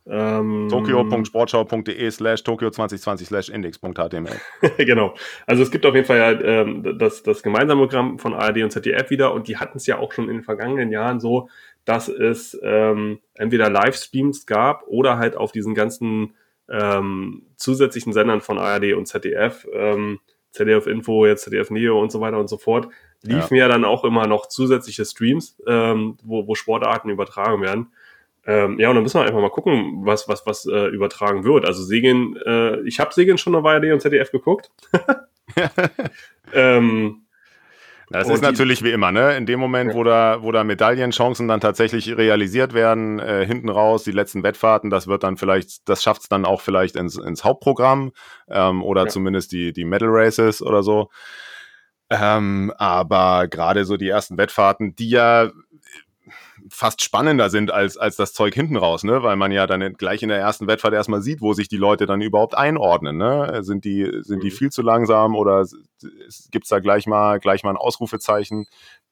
[0.06, 4.38] Ähm, Tokio.sportschau.de slash Tokio 2020 slash index.html.
[4.76, 5.14] genau.
[5.46, 8.70] Also es gibt auf jeden Fall ja ähm, das, das gemeinsame Programm von ARD und
[8.70, 11.48] ZDF wieder und die hatten es ja auch schon in den vergangenen Jahren so,
[11.86, 16.34] dass es ähm, entweder Livestreams gab oder halt auf diesen ganzen
[16.68, 20.20] ähm, zusätzlichen Sendern von ARD und ZDF, ähm,
[20.54, 22.88] ZDF Info, jetzt ZDF Neo und so weiter und so fort,
[23.22, 27.88] liefen ja, dann auch immer noch zusätzliche Streams, ähm, wo, wo Sportarten übertragen werden.
[28.46, 31.64] Ähm, ja, und dann müssen wir einfach mal gucken, was, was, was äh, übertragen wird.
[31.66, 34.70] Also Segeln, äh, ich habe Segeln schon auf ARD und ZDF geguckt.
[36.52, 37.23] ähm,
[38.14, 39.36] Das Und ist natürlich wie immer, ne?
[39.36, 44.04] In dem Moment, wo da, wo da Medaillenchancen dann tatsächlich realisiert werden, äh, hinten raus,
[44.04, 47.42] die letzten Wettfahrten, das wird dann vielleicht, das schafft es dann auch vielleicht ins, ins
[47.42, 48.12] Hauptprogramm
[48.48, 49.08] ähm, oder Ja.
[49.08, 51.08] zumindest die, die Medal Races oder so.
[52.08, 55.50] Ähm, aber gerade so die ersten Wettfahrten, die ja
[56.70, 59.22] fast spannender sind als, als das Zeug hinten raus, ne?
[59.22, 62.06] Weil man ja dann gleich in der ersten Wettfahrt erstmal sieht, wo sich die Leute
[62.06, 63.60] dann überhaupt einordnen, ne?
[63.62, 64.54] Sind die, sind die Mhm.
[64.54, 65.66] viel zu langsam oder
[66.50, 68.66] gibt es da gleich mal, gleich mal ein Ausrufezeichen?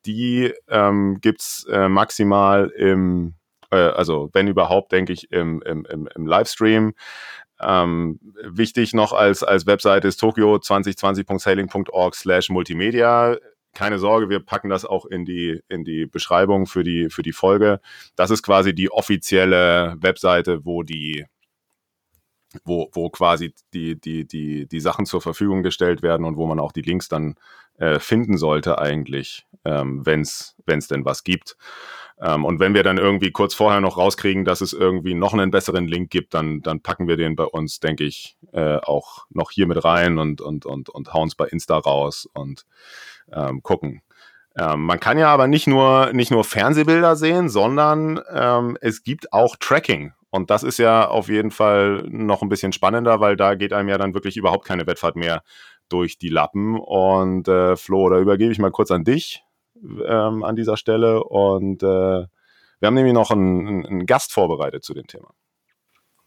[0.06, 3.34] Die ähm, gibt's äh, maximal im,
[3.70, 6.94] äh, also wenn überhaupt, denke ich, im, im, im, im Livestream.
[7.60, 13.36] Ähm, wichtig noch als, als Webseite ist tokio2020.sailing.org slash multimedia
[13.74, 17.32] keine Sorge, wir packen das auch in die, in die Beschreibung für die, für die
[17.32, 17.80] Folge.
[18.16, 21.26] Das ist quasi die offizielle Webseite, wo die,
[22.64, 26.60] wo, wo quasi die, die, die, die Sachen zur Verfügung gestellt werden und wo man
[26.60, 27.36] auch die Links dann
[27.78, 30.54] äh, finden sollte eigentlich, ähm, wenn es
[30.88, 31.56] denn was gibt.
[32.22, 35.50] Ähm, und wenn wir dann irgendwie kurz vorher noch rauskriegen, dass es irgendwie noch einen
[35.50, 39.50] besseren Link gibt, dann, dann packen wir den bei uns, denke ich, äh, auch noch
[39.50, 42.64] hier mit rein und, und, und, und hauen es bei Insta raus und
[43.32, 44.02] ähm, gucken.
[44.56, 49.32] Ähm, man kann ja aber nicht nur, nicht nur Fernsehbilder sehen, sondern ähm, es gibt
[49.32, 50.12] auch Tracking.
[50.30, 53.88] Und das ist ja auf jeden Fall noch ein bisschen spannender, weil da geht einem
[53.88, 55.42] ja dann wirklich überhaupt keine Wettfahrt mehr
[55.88, 56.78] durch die Lappen.
[56.78, 59.44] Und äh, Flo, da übergebe ich mal kurz an dich
[59.82, 61.24] ähm, an dieser Stelle.
[61.24, 65.28] Und äh, wir haben nämlich noch einen, einen- Gast vorbereitet zu dem Thema.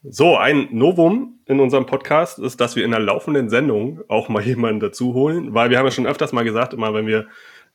[0.03, 4.43] So, ein Novum in unserem Podcast ist, dass wir in der laufenden Sendung auch mal
[4.43, 7.27] jemanden dazu holen, weil wir haben ja schon öfters mal gesagt, immer wenn wir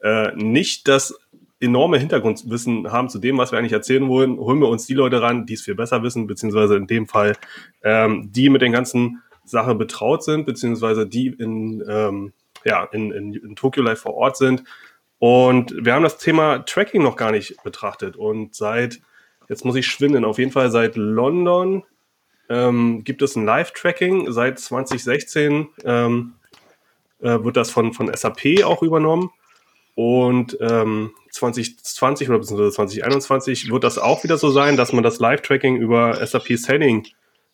[0.02, 1.18] äh, nicht das
[1.58, 5.20] enorme Hintergrundwissen haben zu dem, was wir eigentlich erzählen wollen, holen wir uns die Leute
[5.20, 7.36] ran, die es viel besser wissen, beziehungsweise in dem Fall
[7.82, 12.32] ähm, die mit den ganzen Sachen betraut sind, beziehungsweise die in, ähm,
[12.64, 14.64] ja, in, in, in Tokio Live vor Ort sind
[15.20, 18.16] Und wir haben das Thema Tracking noch gar nicht betrachtet.
[18.16, 19.00] Und seit,
[19.50, 21.84] jetzt muss ich schwimmen, auf jeden Fall seit London
[22.48, 24.32] ähm, gibt es ein Live-Tracking.
[24.32, 26.32] Seit 2016 ähm,
[27.20, 29.30] äh, wird das von, von SAP auch übernommen.
[29.94, 35.20] Und ähm, 2020 oder beziehungsweise 2021 wird das auch wieder so sein, dass man das
[35.20, 37.06] Live-Tracking über SAP Sailing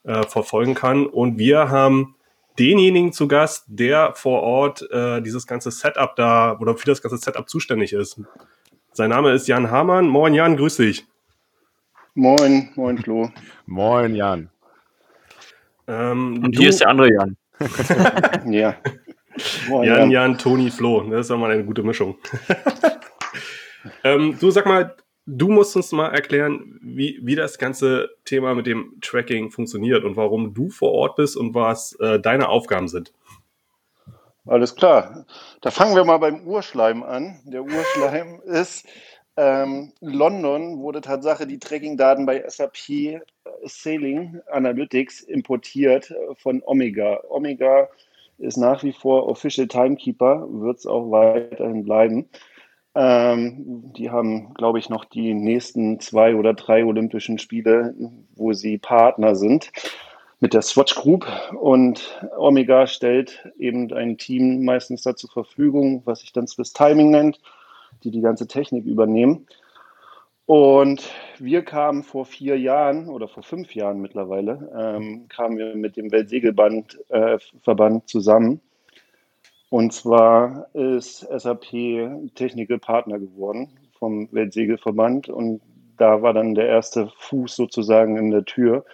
[0.04, 1.06] äh, verfolgen kann.
[1.06, 2.14] Und wir haben
[2.58, 7.18] denjenigen zu Gast, der vor Ort äh, dieses ganze Setup da oder für das ganze
[7.18, 8.20] Setup zuständig ist.
[8.92, 10.08] Sein Name ist Jan Hamann.
[10.08, 11.06] Moin Jan, grüß dich.
[12.14, 13.30] Moin, moin Flo.
[13.66, 14.48] Moin Jan.
[15.86, 17.36] Ähm, Und hier ist der andere Jan.
[18.52, 18.74] ja.
[19.68, 21.02] Moin, Jan, Jan, Jan, Toni, Flo.
[21.10, 22.16] Das ist doch mal eine gute Mischung.
[24.04, 24.96] ähm, du sag mal,
[25.26, 30.16] du musst uns mal erklären, wie, wie das ganze Thema mit dem Tracking funktioniert und
[30.16, 33.12] warum du vor Ort bist und was äh, deine Aufgaben sind.
[34.46, 35.26] Alles klar.
[35.60, 37.40] Da fangen wir mal beim Urschleim an.
[37.44, 38.86] Der Urschleim ist,
[39.36, 43.20] ähm, London wurde Tatsache die Tracking-Daten bei SAP äh,
[43.64, 47.20] Sailing Analytics importiert äh, von Omega.
[47.28, 47.88] Omega
[48.38, 52.28] ist nach wie vor Official Timekeeper, wird es auch weiterhin bleiben.
[52.96, 57.94] Ähm, die haben, glaube ich, noch die nächsten zwei oder drei Olympischen Spiele,
[58.34, 59.70] wo sie Partner sind
[60.40, 61.26] mit der Swatch Group.
[61.60, 67.10] Und Omega stellt eben ein Team meistens da zur Verfügung, was sich dann Swiss Timing
[67.10, 67.38] nennt,
[68.02, 69.46] die die ganze Technik übernehmen.
[70.46, 75.96] Und wir kamen vor vier Jahren oder vor fünf Jahren mittlerweile, ähm, kamen wir mit
[75.96, 77.38] dem Weltsegelband äh,
[78.06, 78.60] zusammen
[79.70, 85.60] und zwar ist SAP Technical Partner geworden vom Weltsegelverband und
[85.96, 88.84] da war dann der erste Fuß sozusagen in der Tür,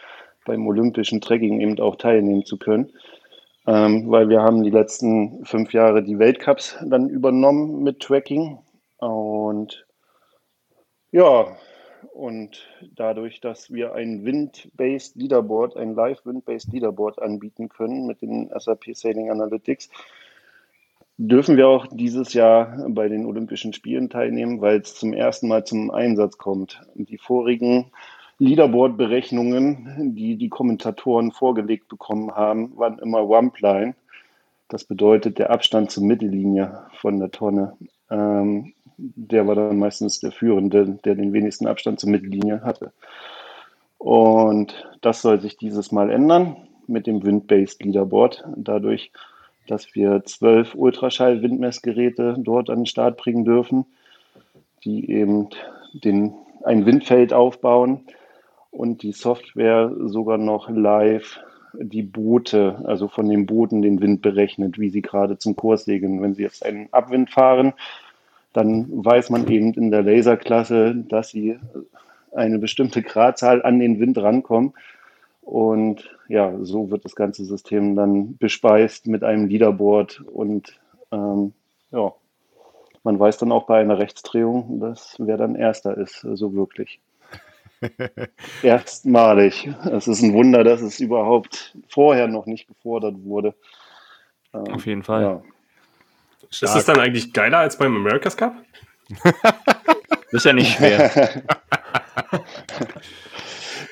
[0.44, 2.92] beim olympischen Trekking eben auch teilnehmen zu können.
[3.66, 8.58] Ähm, weil wir haben die letzten fünf Jahre die Weltcups dann übernommen mit Tracking
[8.98, 9.86] und
[11.12, 11.46] ja,
[12.12, 12.66] und
[12.96, 19.30] dadurch, dass wir ein Wind-Based Leaderboard, ein Live-Wind-Based Leaderboard anbieten können mit den SAP Sailing
[19.30, 19.88] Analytics,
[21.18, 25.64] dürfen wir auch dieses Jahr bei den Olympischen Spielen teilnehmen, weil es zum ersten Mal
[25.64, 26.80] zum Einsatz kommt.
[26.94, 27.90] Die vorigen
[28.38, 33.94] Leaderboard-Berechnungen, die die Kommentatoren vorgelegt bekommen haben, waren immer One-Line.
[34.68, 37.76] Das bedeutet der Abstand zur Mittellinie von der Tonne.
[38.10, 42.92] Ähm, der war dann meistens der Führende, der den wenigsten Abstand zur Mittellinie hatte.
[43.98, 46.56] Und das soll sich dieses Mal ändern
[46.86, 48.44] mit dem Wind-Based Leaderboard.
[48.56, 49.12] Dadurch
[49.66, 53.84] dass wir zwölf Ultraschall-Windmessgeräte dort an den Start bringen dürfen,
[54.84, 55.48] die eben
[55.92, 56.34] den,
[56.64, 58.00] ein Windfeld aufbauen
[58.70, 61.40] und die Software sogar noch live
[61.74, 66.20] die Boote, also von den Booten den Wind berechnet, wie sie gerade zum Kurs segeln.
[66.20, 67.72] Wenn sie jetzt einen Abwind fahren,
[68.52, 71.58] dann weiß man eben in der Laserklasse, dass sie
[72.32, 74.74] eine bestimmte Gradzahl an den Wind rankommen
[75.42, 80.80] und ja, so wird das ganze System dann bespeist mit einem Leaderboard und
[81.10, 81.52] ähm,
[81.90, 82.12] ja,
[83.04, 87.00] man weiß dann auch bei einer Rechtsdrehung, dass wer dann Erster ist, so also wirklich.
[88.62, 89.68] Erstmalig.
[89.90, 93.54] Es ist ein Wunder, dass es überhaupt vorher noch nicht gefordert wurde.
[94.54, 95.22] Ähm, Auf jeden Fall.
[95.22, 95.42] Ja.
[96.48, 98.54] Ist es dann eigentlich geiler als beim America's Cup?
[99.24, 99.34] das
[100.32, 101.42] ist ja nicht schwer.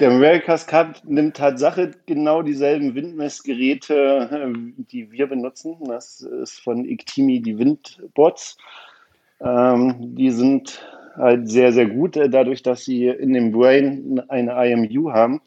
[0.00, 5.76] Der America's Cup nimmt Tatsache genau dieselben Windmessgeräte, äh, die wir benutzen.
[5.86, 8.56] Das ist von Ictimi die Windbots.
[9.42, 10.80] Ähm, die sind
[11.16, 15.42] halt sehr, sehr gut, äh, dadurch, dass sie in dem Brain eine IMU haben,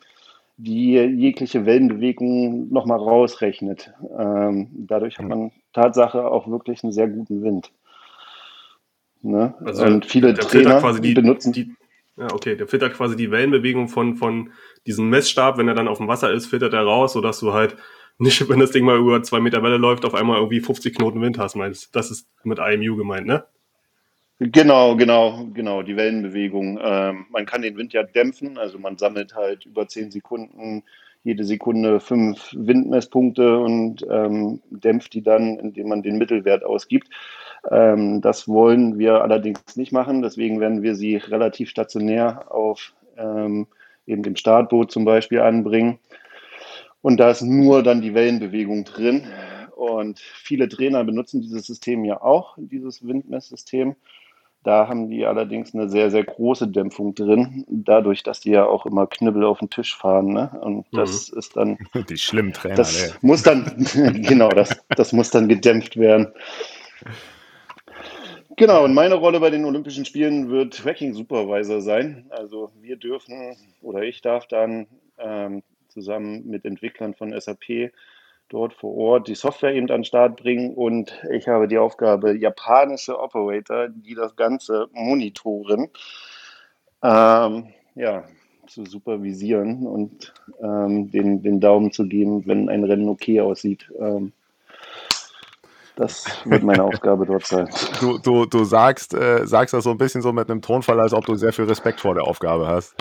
[0.57, 3.91] die jegliche Wellenbewegung nochmal rausrechnet.
[4.17, 7.71] Ähm, dadurch hat man Tatsache auch wirklich einen sehr guten Wind.
[9.23, 9.55] Ne?
[9.65, 11.73] Also Und viele Trainer quasi die, benutzen die
[12.17, 12.55] ja, okay.
[12.55, 14.51] Der filtert quasi die Wellenbewegung von, von
[14.85, 17.75] diesem Messstab, wenn er dann auf dem Wasser ist, filtert er raus, sodass du halt
[18.17, 21.21] nicht, wenn das Ding mal über zwei Meter Welle läuft, auf einmal irgendwie 50 Knoten
[21.21, 23.45] Wind hast, meinst Das ist mit IMU gemeint, ne?
[24.39, 26.79] Genau, genau, genau, die Wellenbewegung.
[26.81, 30.83] Ähm, man kann den Wind ja dämpfen, also man sammelt halt über zehn Sekunden
[31.23, 37.07] jede Sekunde fünf Windmesspunkte und ähm, dämpft die dann, indem man den Mittelwert ausgibt.
[37.71, 40.21] Ähm, das wollen wir allerdings nicht machen.
[40.21, 43.67] Deswegen werden wir sie relativ stationär auf ähm,
[44.05, 45.99] eben dem Startboot zum Beispiel anbringen.
[47.01, 49.27] Und da ist nur dann die Wellenbewegung drin.
[49.75, 53.95] Und viele Trainer benutzen dieses System ja auch, dieses Windmesssystem.
[54.63, 58.85] Da haben die allerdings eine sehr, sehr große Dämpfung drin, dadurch, dass die ja auch
[58.85, 60.27] immer Knüppel auf den Tisch fahren.
[60.27, 60.57] Ne?
[60.61, 61.37] Und das mhm.
[61.39, 61.77] ist dann.
[62.09, 62.75] Die schlimmen Trainer.
[62.75, 63.11] Das ey.
[63.21, 66.31] muss dann, genau, das, das muss dann gedämpft werden.
[68.55, 72.25] Genau, und meine Rolle bei den Olympischen Spielen wird Tracking Supervisor sein.
[72.29, 74.85] Also wir dürfen oder ich darf dann
[75.17, 77.91] ähm, zusammen mit Entwicklern von SAP
[78.49, 82.37] dort vor Ort die Software eben an den Start bringen und ich habe die Aufgabe,
[82.37, 85.89] japanische Operator, die das Ganze monitoren,
[87.01, 88.23] ähm, ja,
[88.67, 93.91] zu supervisieren und ähm, den, den Daumen zu geben, wenn ein Rennen okay aussieht.
[93.99, 94.31] Ähm,
[95.95, 97.69] das wird meine Aufgabe dort sein.
[97.99, 101.13] Du, du, du sagst, äh, sagst das so ein bisschen so mit einem Tonfall, als
[101.13, 102.95] ob du sehr viel Respekt vor der Aufgabe hast.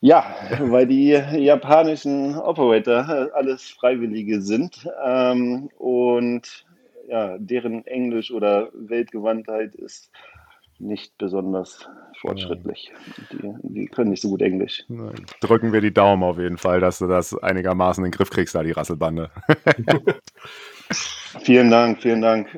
[0.00, 0.26] Ja,
[0.60, 6.66] weil die japanischen Operator alles Freiwillige sind ähm, und
[7.08, 10.10] ja, deren Englisch oder Weltgewandtheit ist
[10.78, 11.88] nicht besonders
[12.20, 12.92] fortschrittlich.
[13.32, 14.84] Die, die können nicht so gut Englisch.
[15.40, 18.54] Drücken wir die Daumen auf jeden Fall, dass du das einigermaßen in den Griff kriegst,
[18.54, 19.30] da die Rasselbande.
[21.42, 22.48] vielen Dank, vielen Dank.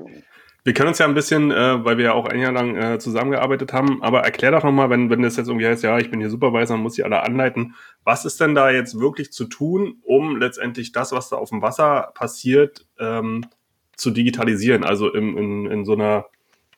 [0.66, 2.99] Wir kennen uns ja ein bisschen, äh, weil wir ja auch ein Jahr lang äh,
[2.99, 6.18] zusammengearbeitet haben, aber erklär doch nochmal, wenn, wenn das jetzt irgendwie heißt, ja, ich bin
[6.18, 7.76] hier Supervisor, muss sie alle anleiten.
[8.03, 11.62] Was ist denn da jetzt wirklich zu tun, um letztendlich das, was da auf dem
[11.62, 13.47] Wasser passiert, ähm,
[13.95, 14.82] zu digitalisieren?
[14.82, 16.26] Also im, in, in so einer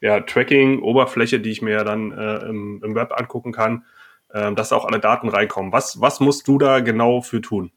[0.03, 3.85] ja, Tracking-Oberfläche, die ich mir ja dann äh, im, im Web angucken kann,
[4.29, 5.73] äh, dass da auch alle Daten reinkommen.
[5.73, 7.73] Was, was musst du da genau für tun?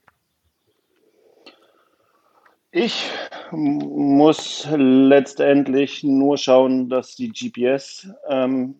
[2.73, 3.11] Ich
[3.51, 8.75] muss letztendlich nur schauen, dass die GPS-Fixes, ähm,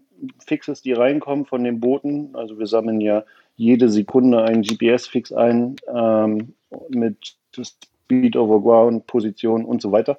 [0.86, 3.26] die reinkommen von den Booten, also wir sammeln ja
[3.58, 6.54] jede Sekunde einen GPS-Fix ein ähm,
[6.88, 10.18] mit Speed over Ground, Position und so weiter,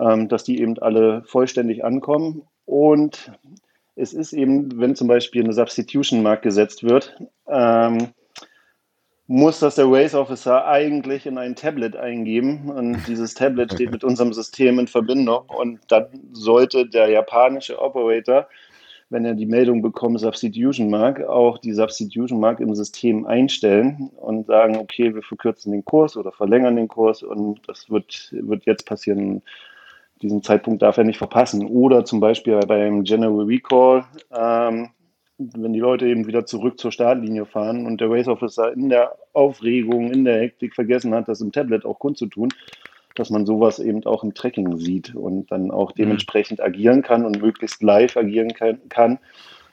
[0.00, 2.42] ähm, dass die eben alle vollständig ankommen.
[2.66, 3.32] Und
[3.96, 7.16] es ist eben, wenn zum Beispiel eine Substitution-Mark gesetzt wird,
[7.48, 8.10] ähm,
[9.28, 12.70] muss das der Race Officer eigentlich in ein Tablet eingeben.
[12.70, 15.44] Und dieses Tablet steht mit unserem System in Verbindung.
[15.48, 18.48] Und dann sollte der japanische Operator,
[19.10, 24.46] wenn er die Meldung bekommt, Substitution Mark, auch die Substitution Mark im System einstellen und
[24.46, 28.84] sagen, okay, wir verkürzen den Kurs oder verlängern den Kurs und das wird, wird jetzt
[28.84, 29.42] passieren.
[30.22, 31.66] Diesen Zeitpunkt darf er nicht verpassen.
[31.66, 34.04] Oder zum Beispiel beim General Recall
[34.34, 34.88] ähm,
[35.38, 39.16] wenn die Leute eben wieder zurück zur Startlinie fahren und der Race Officer in der
[39.32, 42.48] Aufregung, in der Hektik vergessen hat, das im Tablet auch kundzutun,
[43.14, 45.96] dass man sowas eben auch im Tracking sieht und dann auch mhm.
[45.98, 49.18] dementsprechend agieren kann und möglichst live agieren kann, kann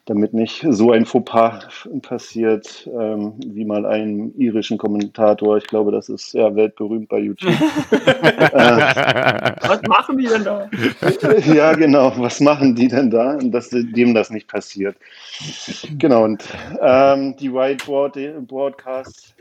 [0.06, 5.58] damit nicht so ein Fauxpas passiert, ähm, wie mal einem irischen Kommentator.
[5.58, 7.54] Ich glaube, das ist ja weltberühmt bei YouTube.
[7.92, 10.70] äh, was machen die denn da?
[11.54, 12.12] ja, genau.
[12.18, 13.38] Was machen die denn da?
[13.38, 14.98] Dass dem das nicht passiert.
[15.98, 16.26] Genau.
[16.26, 16.44] Und
[16.82, 19.36] ähm, die Whiteboard Broadcast,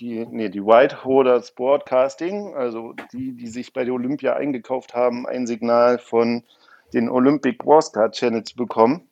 [0.00, 5.46] die, nee, die Whiteholders Broadcasting, also die, die sich bei der Olympia eingekauft haben, ein
[5.46, 6.42] Signal von
[6.92, 9.02] den Olympic Broadcast Channels bekommen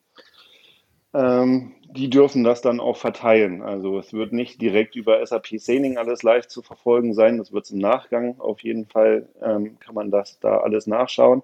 [1.15, 3.63] ähm, die dürfen das dann auch verteilen.
[3.63, 7.39] Also es wird nicht direkt über SAP Sailing alles live zu verfolgen sein.
[7.39, 11.43] Das wird es im Nachgang auf jeden Fall, ähm, kann man das da alles nachschauen.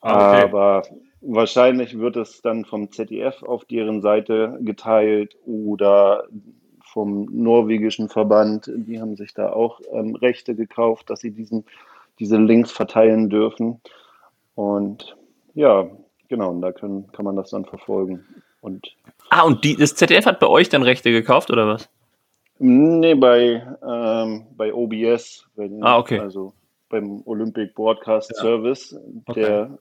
[0.00, 0.42] Ah, okay.
[0.42, 0.82] Aber
[1.22, 6.28] wahrscheinlich wird es dann vom ZDF auf deren Seite geteilt oder
[6.84, 8.70] vom norwegischen Verband.
[8.72, 11.64] Die haben sich da auch ähm, Rechte gekauft, dass sie diesen,
[12.20, 13.80] diese Links verteilen dürfen.
[14.54, 15.16] Und
[15.54, 15.88] ja,
[16.28, 18.24] genau, und da können, kann man das dann verfolgen.
[18.64, 18.96] Und
[19.28, 21.90] ah, und die, das ZDF hat bei euch dann Rechte gekauft oder was?
[22.58, 25.46] Nee, bei, ähm, bei OBS.
[25.54, 26.18] Bei ah, okay.
[26.18, 26.54] Also
[26.88, 28.40] beim Olympic Broadcast ja.
[28.40, 28.96] Service,
[29.26, 29.40] okay.
[29.40, 29.78] der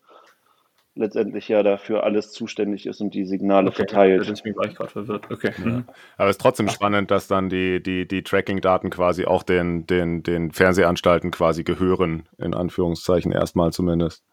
[0.95, 3.77] letztendlich ja dafür alles zuständig ist und die Signale okay.
[3.77, 4.27] verteilt.
[4.27, 5.31] Deswegen war ich gerade verwirrt.
[5.31, 5.53] Okay.
[5.57, 5.85] Mhm.
[6.17, 10.23] Aber es ist trotzdem spannend, dass dann die, die, die Tracking-Daten quasi auch den, den,
[10.23, 14.25] den Fernsehanstalten quasi gehören, in Anführungszeichen erstmal zumindest.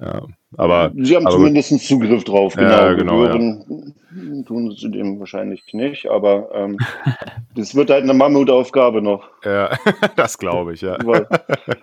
[0.00, 0.26] Ja,
[0.56, 2.70] aber, Sie haben aber, zumindest Zugriff drauf, genau.
[2.70, 4.42] Ja, genau Gehören ja.
[4.44, 6.78] tun sie dem wahrscheinlich nicht, aber ähm,
[7.56, 9.28] das wird halt eine Mammutaufgabe noch.
[9.44, 9.76] Ja,
[10.16, 10.96] das glaube ich, ja.
[11.04, 11.26] Weil,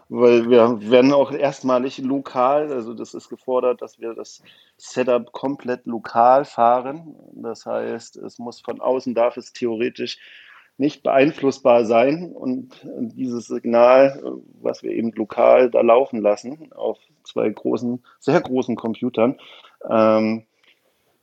[0.08, 4.42] weil, wir werden auch erstmalig lokal, also das ist gefordert, dass wir das
[4.78, 7.16] Setup komplett lokal fahren.
[7.34, 10.20] Das heißt, es muss von außen, darf es theoretisch
[10.78, 14.22] nicht beeinflussbar sein und dieses Signal,
[14.62, 19.38] was wir eben lokal da laufen lassen auf zwei großen, sehr großen Computern,
[19.90, 20.44] ähm,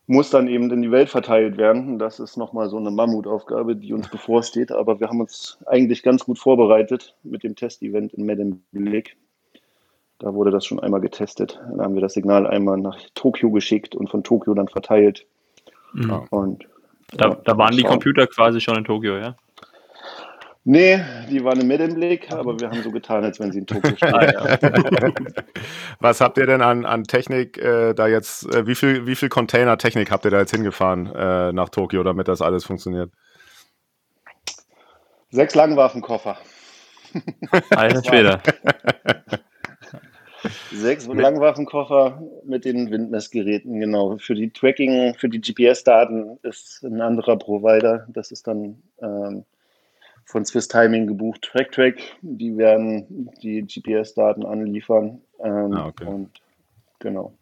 [0.07, 1.99] muss dann eben in die Welt verteilt werden.
[1.99, 4.73] Das ist nochmal so eine Mammutaufgabe, die uns bevorsteht.
[4.73, 9.17] Aber wir haben uns eigentlich ganz gut vorbereitet mit dem Testevent in Medemblik.
[10.19, 11.61] Da wurde das schon einmal getestet.
[11.71, 15.27] Dann haben wir das Signal einmal nach Tokio geschickt und von Tokio dann verteilt.
[15.93, 16.23] Mhm.
[16.31, 16.69] Und
[17.13, 19.37] da, da waren die Computer quasi schon in Tokio, ja?
[20.65, 23.97] Nee, die waren im Blick, aber wir haben so getan, als wenn sie in Tokio
[23.97, 24.13] stehen.
[25.99, 29.29] Was habt ihr denn an, an Technik äh, da jetzt, äh, wie viel, wie viel
[29.29, 33.11] Container-Technik habt ihr da jetzt hingefahren äh, nach Tokio, damit das alles funktioniert?
[35.31, 36.37] Sechs Langwaffenkoffer.
[37.71, 38.41] Alter Schwede.
[40.73, 44.19] Sechs Langwaffenkoffer mit den Windmessgeräten, genau.
[44.19, 48.07] Für die Tracking, für die GPS-Daten ist ein anderer Provider.
[48.09, 49.45] Das ist dann ähm,
[50.25, 51.97] von Swiss Timing gebucht, TrackTrack.
[52.23, 55.21] Die werden die GPS-Daten anliefern.
[55.43, 56.05] Ähm, Ah, okay.
[56.05, 56.31] Und
[56.99, 57.33] genau.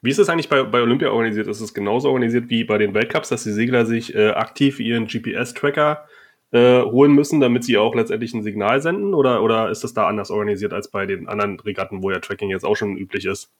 [0.00, 1.48] Wie ist es eigentlich bei, bei Olympia organisiert?
[1.48, 5.06] Ist es genauso organisiert wie bei den Weltcups, dass die Segler sich äh, aktiv ihren
[5.06, 6.06] GPS-Tracker
[6.52, 9.14] äh, holen müssen, damit sie auch letztendlich ein Signal senden?
[9.14, 12.50] Oder, oder ist das da anders organisiert als bei den anderen Regatten, wo ja Tracking
[12.50, 13.50] jetzt auch schon üblich ist?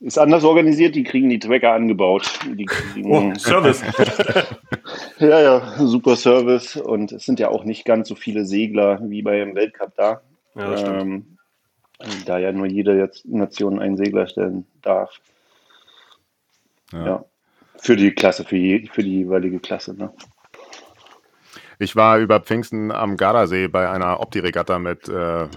[0.00, 2.38] Ist anders organisiert, die kriegen die Tracker angebaut.
[2.46, 3.82] Die kriegen, Oh, Service.
[5.18, 6.76] Ja, ja, super Service.
[6.76, 10.20] Und es sind ja auch nicht ganz so viele Segler wie beim Weltcup da.
[10.54, 10.82] Ja, das.
[10.82, 11.38] Ähm,
[12.26, 15.18] da ja nur jede Nation einen Segler stellen darf.
[16.92, 17.06] Ja.
[17.06, 17.24] Ja.
[17.78, 19.94] Für die Klasse, für, je, für die jeweilige Klasse.
[19.94, 20.12] Ne?
[21.78, 25.48] Ich war über Pfingsten am Gardasee bei einer Opti-Regatta mit, äh,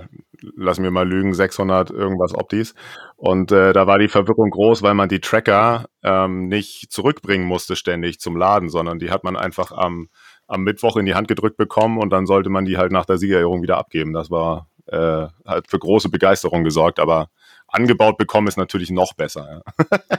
[0.55, 2.76] lass mir mal lügen, 600 irgendwas Optis.
[3.15, 7.76] Und äh, da war die Verwirrung groß, weil man die Tracker ähm, nicht zurückbringen musste
[7.76, 10.09] ständig zum Laden, sondern die hat man einfach am,
[10.47, 13.17] am Mittwoch in die Hand gedrückt bekommen und dann sollte man die halt nach der
[13.17, 14.13] Siegerehrung wieder abgeben.
[14.13, 17.30] Das war äh, halt für große Begeisterung gesorgt, aber
[17.67, 19.63] angebaut bekommen ist natürlich noch besser.
[19.67, 19.99] Ja.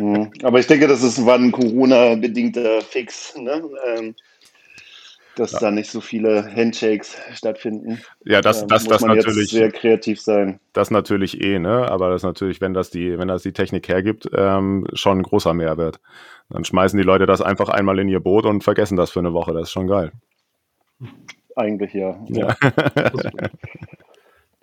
[0.00, 0.32] Mhm.
[0.42, 3.62] Aber ich denke, das ist, ein Corona-bedingter Fix, ne?
[3.86, 4.16] ähm,
[5.36, 8.00] dass da nicht so viele Handshakes stattfinden.
[8.24, 9.38] Ja, das, Ähm, das, muss das man natürlich.
[9.38, 10.60] jetzt sehr kreativ sein.
[10.72, 11.90] Das natürlich eh, ne?
[11.90, 15.22] Aber das ist natürlich, wenn das die, wenn das die Technik hergibt, ähm, schon ein
[15.22, 16.00] großer Mehrwert.
[16.50, 19.32] Dann schmeißen die Leute das einfach einmal in ihr Boot und vergessen das für eine
[19.32, 19.52] Woche.
[19.52, 20.12] Das ist schon geil.
[21.56, 22.18] Eigentlich ja.
[22.28, 22.56] Ja.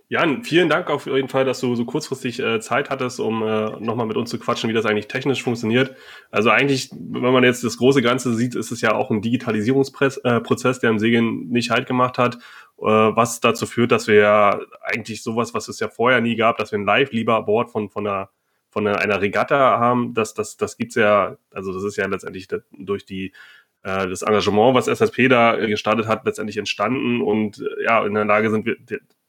[0.09, 3.71] Jan, vielen Dank auf jeden Fall, dass du so kurzfristig äh, Zeit hattest, um äh,
[3.81, 5.97] nochmal mit uns zu quatschen, wie das eigentlich technisch funktioniert.
[6.31, 10.17] Also eigentlich, wenn man jetzt das große Ganze sieht, ist es ja auch ein Digitalisierungsprozess,
[10.77, 12.35] äh, der im Segeln nicht halt gemacht hat,
[12.77, 16.57] äh, was dazu führt, dass wir ja eigentlich sowas, was es ja vorher nie gab,
[16.57, 18.29] dass wir ein Live-Lieber-Board von, von einer
[18.69, 23.05] von einer, Regatta haben, das, das, das gibt's ja, also das ist ja letztendlich durch
[23.05, 23.31] die
[23.81, 28.25] äh, das Engagement, was SSP da gestartet hat, letztendlich entstanden und äh, ja, in der
[28.25, 28.75] Lage sind wir,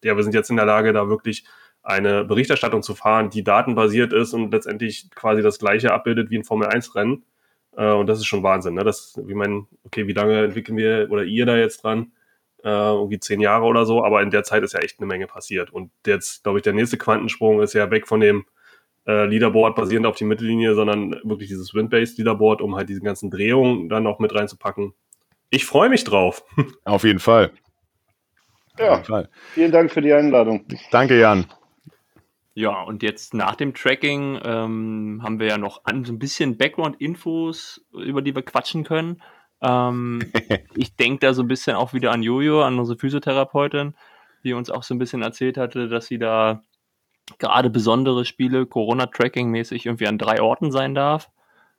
[0.05, 1.45] ja, wir sind jetzt in der Lage, da wirklich
[1.83, 6.45] eine Berichterstattung zu fahren, die datenbasiert ist und letztendlich quasi das gleiche abbildet wie ein
[6.45, 7.25] Formel-1-Rennen.
[7.77, 8.75] Äh, und das ist schon Wahnsinn.
[8.75, 8.85] Ne?
[8.85, 12.13] Das, wie man, okay, wie lange entwickeln wir oder ihr da jetzt dran?
[12.65, 15.29] Äh, irgendwie zehn Jahre oder so, aber in der Zeit ist ja echt eine Menge
[15.29, 15.71] passiert.
[15.73, 18.47] Und jetzt, glaube ich, der nächste Quantensprung ist ja weg von dem
[19.07, 23.31] äh, Leaderboard basierend auf die Mittellinie, sondern wirklich dieses Wind-Based Leaderboard, um halt diese ganzen
[23.31, 24.93] Drehungen dann noch mit reinzupacken.
[25.51, 26.45] Ich freue mich drauf.
[26.85, 27.53] Auf jeden Fall.
[28.79, 29.03] Ja,
[29.55, 30.65] vielen Dank für die Einladung.
[30.91, 31.47] Danke, Jan.
[32.55, 36.59] Ja, und jetzt nach dem Tracking ähm, haben wir ja noch an, so ein bisschen
[36.59, 39.23] Background-Infos, über die wir quatschen können.
[39.61, 40.21] Ähm,
[40.75, 43.95] ich denke da so ein bisschen auch wieder an Jojo, an unsere Physiotherapeutin,
[44.43, 46.63] die uns auch so ein bisschen erzählt hatte, dass sie da
[47.39, 51.31] gerade besondere Spiele Corona-Tracking-mäßig irgendwie an drei Orten sein darf.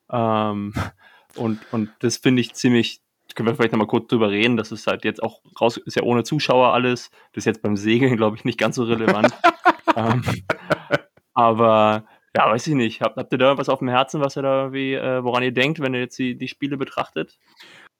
[0.10, 0.74] Ähm,
[1.36, 3.02] und, und das finde ich ziemlich,
[3.40, 6.04] können wir vielleicht nochmal kurz drüber reden, das ist halt jetzt auch raus, ist ja
[6.04, 7.10] ohne Zuschauer alles.
[7.32, 9.34] Das ist jetzt beim Segeln, glaube ich, nicht ganz so relevant.
[9.96, 10.22] ähm,
[11.34, 12.04] aber
[12.36, 13.00] ja, weiß ich nicht.
[13.00, 15.54] Habt, habt ihr da was auf dem Herzen, was ihr da irgendwie, äh, woran ihr
[15.54, 17.40] denkt, wenn ihr jetzt die, die Spiele betrachtet?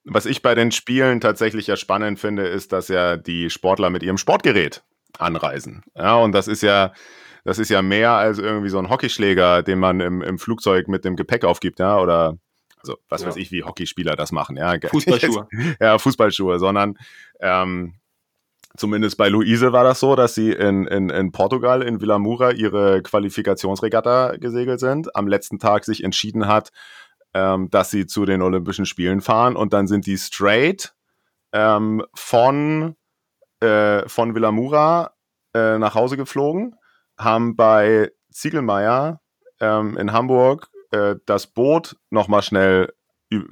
[0.04, 4.02] Was ich bei den Spielen tatsächlich ja spannend finde, ist, dass ja die Sportler mit
[4.02, 4.84] ihrem Sportgerät
[5.18, 5.84] anreisen.
[5.96, 6.92] Ja, und das ist ja,
[7.44, 11.06] das ist ja mehr als irgendwie so ein Hockeyschläger, den man im, im Flugzeug mit
[11.06, 12.36] dem Gepäck aufgibt, ja, oder
[12.80, 13.28] also was Ja.
[13.28, 14.74] weiß ich, wie Hockeyspieler das machen, ja.
[14.82, 15.48] Fußballschuhe.
[15.80, 16.98] ja, Fußballschuhe, sondern
[17.40, 17.94] ähm,
[18.76, 23.02] zumindest bei Luise war das so, dass sie in, in, in Portugal, in Villamura, ihre
[23.02, 26.70] Qualifikationsregatta gesegelt sind, am letzten Tag sich entschieden hat,
[27.34, 30.94] ähm, dass sie zu den Olympischen Spielen fahren und dann sind die straight
[31.52, 32.96] ähm, von,
[33.60, 35.14] äh, von Villamura
[35.54, 36.76] äh, nach Hause geflogen,
[37.18, 39.20] haben bei Ziegelmeier
[39.60, 42.92] ähm, in Hamburg äh, das Boot nochmal schnell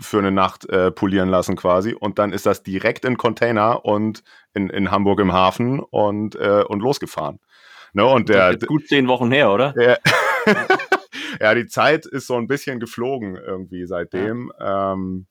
[0.01, 4.25] für eine Nacht äh, polieren lassen quasi und dann ist das direkt in Container und
[4.53, 7.39] in, in Hamburg im Hafen und, äh, und losgefahren.
[7.93, 9.75] Ne, und der, Jetzt gut zehn Wochen her, oder?
[9.81, 9.97] ja.
[11.41, 14.53] ja, die Zeit ist so ein bisschen geflogen irgendwie seitdem.
[14.61, 15.27] Ähm,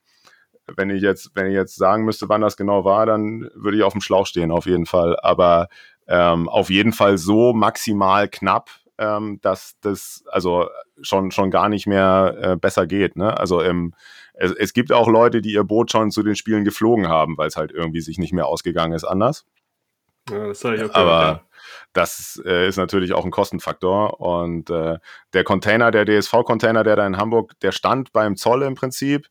[0.75, 3.83] wenn ich jetzt, wenn ich jetzt sagen müsste, wann das genau war, dann würde ich
[3.83, 5.17] auf dem Schlauch stehen, auf jeden Fall.
[5.21, 5.69] Aber
[6.07, 10.67] ähm, auf jeden Fall so maximal knapp, ähm, dass das, also
[11.01, 13.15] schon, schon gar nicht mehr äh, besser geht.
[13.15, 13.37] Ne?
[13.37, 13.93] Also ähm,
[14.33, 17.47] es, es gibt auch Leute, die ihr Boot schon zu den Spielen geflogen haben, weil
[17.47, 19.45] es halt irgendwie sich nicht mehr ausgegangen ist anders.
[20.29, 21.41] Ja, das ich okay, Aber ja.
[21.93, 24.19] das äh, ist natürlich auch ein Kostenfaktor.
[24.19, 24.97] Und äh,
[25.33, 29.27] der Container, der DSV-Container, der da in Hamburg, der stand beim Zoll im Prinzip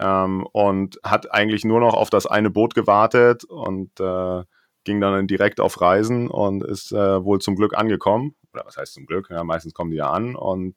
[0.00, 4.42] ähm, und hat eigentlich nur noch auf das eine Boot gewartet und äh,
[4.84, 8.34] ging dann direkt auf Reisen und ist äh, wohl zum Glück angekommen.
[8.52, 9.28] Oder was heißt zum Glück?
[9.30, 10.74] Ja, meistens kommen die ja an und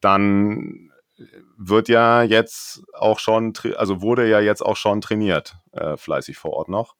[0.00, 0.92] dann
[1.56, 6.52] wird ja jetzt auch schon, also wurde ja jetzt auch schon trainiert, äh, fleißig vor
[6.52, 6.94] Ort noch.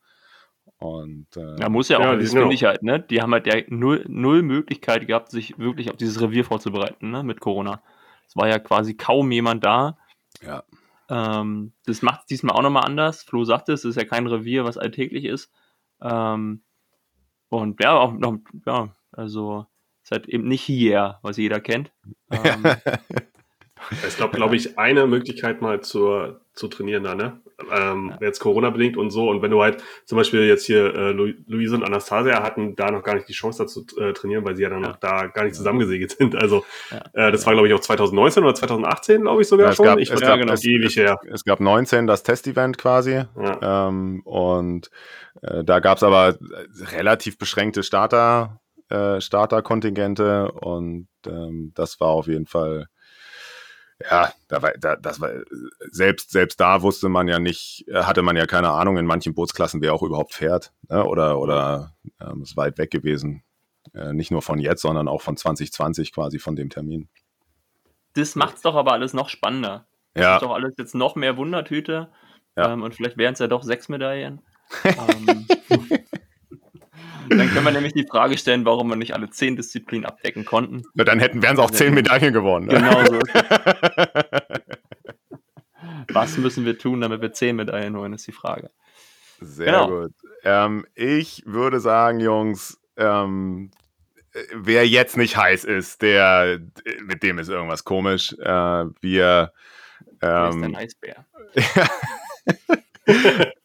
[0.79, 3.01] Und, äh, ja, muss ja auch Ja, die sind auch- Geschwindigkeit, ne?
[3.01, 7.23] Die haben halt ja null, null Möglichkeit gehabt, sich wirklich auf dieses Revier vorzubereiten, ne?
[7.23, 7.83] Mit Corona.
[8.27, 9.97] Es war ja quasi kaum jemand da.
[10.43, 10.65] Ja.
[11.09, 13.23] Ähm, das macht es diesmal auch nochmal anders.
[13.23, 15.51] Flo sagte, es ist ja kein Revier, was alltäglich ist.
[16.03, 16.63] Ähm,
[17.49, 19.67] und ja, auch noch, ja, also
[20.07, 21.91] ist halt eben nicht hier, was jeder kennt.
[22.31, 22.65] Ähm,
[24.05, 27.41] Es gab, glaube ich, eine Möglichkeit mal zur, zu trainieren da, ne?
[27.71, 29.29] Ähm, Jetzt Corona-bedingt und so.
[29.31, 32.91] Und wenn du halt zum Beispiel jetzt hier äh, Lu Luise und Anastasia hatten da
[32.91, 35.45] noch gar nicht die Chance dazu äh, trainieren, weil sie ja dann noch da gar
[35.45, 36.35] nicht zusammengesegelt sind.
[36.35, 36.65] Also
[37.13, 39.85] äh, das war, glaube ich, auch 2019 oder 2018, glaube ich sogar Ja, es schon.
[39.87, 41.21] gab- ich es war gab- ja, es- ewig her.
[41.31, 43.23] Es gab 19 das Testevent quasi.
[43.41, 43.89] Ja.
[43.89, 44.91] Ähm, und
[45.43, 46.37] äh, da gab es aber äh,
[46.97, 52.87] relativ beschränkte Starter, äh, Starterkontingente und ähm, das war auf jeden Fall,
[54.11, 55.31] ja, da war, da, das war,
[55.91, 59.35] selbst, selbst da wusste man ja nicht, äh, hatte man ja keine Ahnung in manchen
[59.35, 60.73] Bootsklassen, wer auch überhaupt fährt.
[60.89, 61.05] Ne?
[61.05, 63.43] Oder, oder ähm, ist weit weg gewesen.
[63.95, 67.09] Äh, nicht nur von jetzt, sondern auch von 2020 quasi von dem Termin.
[68.15, 69.87] das macht es doch aber alles noch spannender.
[70.15, 70.37] Das Ja.
[70.37, 72.11] ist doch alles jetzt noch mehr Wundertüte.
[72.57, 72.73] Ja.
[72.73, 74.43] Ähm, und vielleicht wären es ja doch sechs Medaillen.
[74.85, 75.47] ähm,
[77.29, 80.83] dann können wir nämlich die Frage stellen, warum wir nicht alle zehn Disziplinen abdecken konnten.
[80.95, 82.67] Na, dann hätten, wären sie auch zehn Medaillen gewonnen.
[82.67, 82.75] Ne?
[82.75, 83.19] Genau so.
[86.13, 88.71] Was müssen wir tun, damit wir zehn Medaillen holen, ist die Frage.
[89.41, 89.89] Sehr Genau.
[89.89, 90.13] gut.
[90.45, 93.71] Ähm, ich würde sagen, Jungs, ähm,
[94.33, 96.61] äh, wer jetzt nicht heiß ist, der,
[97.03, 98.35] mit dem ist irgendwas komisch.
[98.39, 99.53] Äh, wir,
[100.23, 101.27] ähm, denn Eisbär?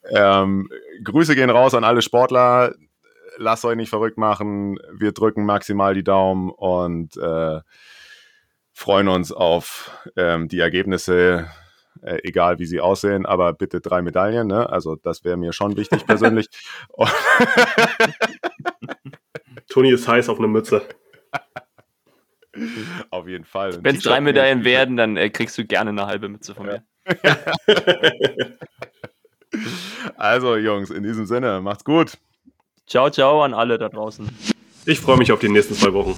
[0.09, 0.69] ähm,
[1.03, 2.73] Grüße gehen raus an alle Sportler.
[3.41, 4.77] Lasst euch nicht verrückt machen.
[4.93, 7.59] Wir drücken maximal die Daumen und äh,
[8.71, 11.49] freuen uns auf ähm, die Ergebnisse,
[12.03, 14.47] äh, egal wie sie aussehen, aber bitte drei Medaillen.
[14.47, 14.69] Ne?
[14.69, 16.49] Also das wäre mir schon wichtig persönlich.
[19.69, 20.83] Toni ist heiß auf eine Mütze.
[23.09, 23.83] auf jeden Fall.
[23.83, 26.83] Wenn es drei Medaillen werden, dann äh, kriegst du gerne eine halbe Mütze von mir.
[30.15, 32.17] Also Jungs, in diesem Sinne, macht's gut.
[32.91, 34.27] Ciao, ciao an alle da draußen.
[34.85, 36.13] Ich freue mich auf die nächsten zwei Wochen.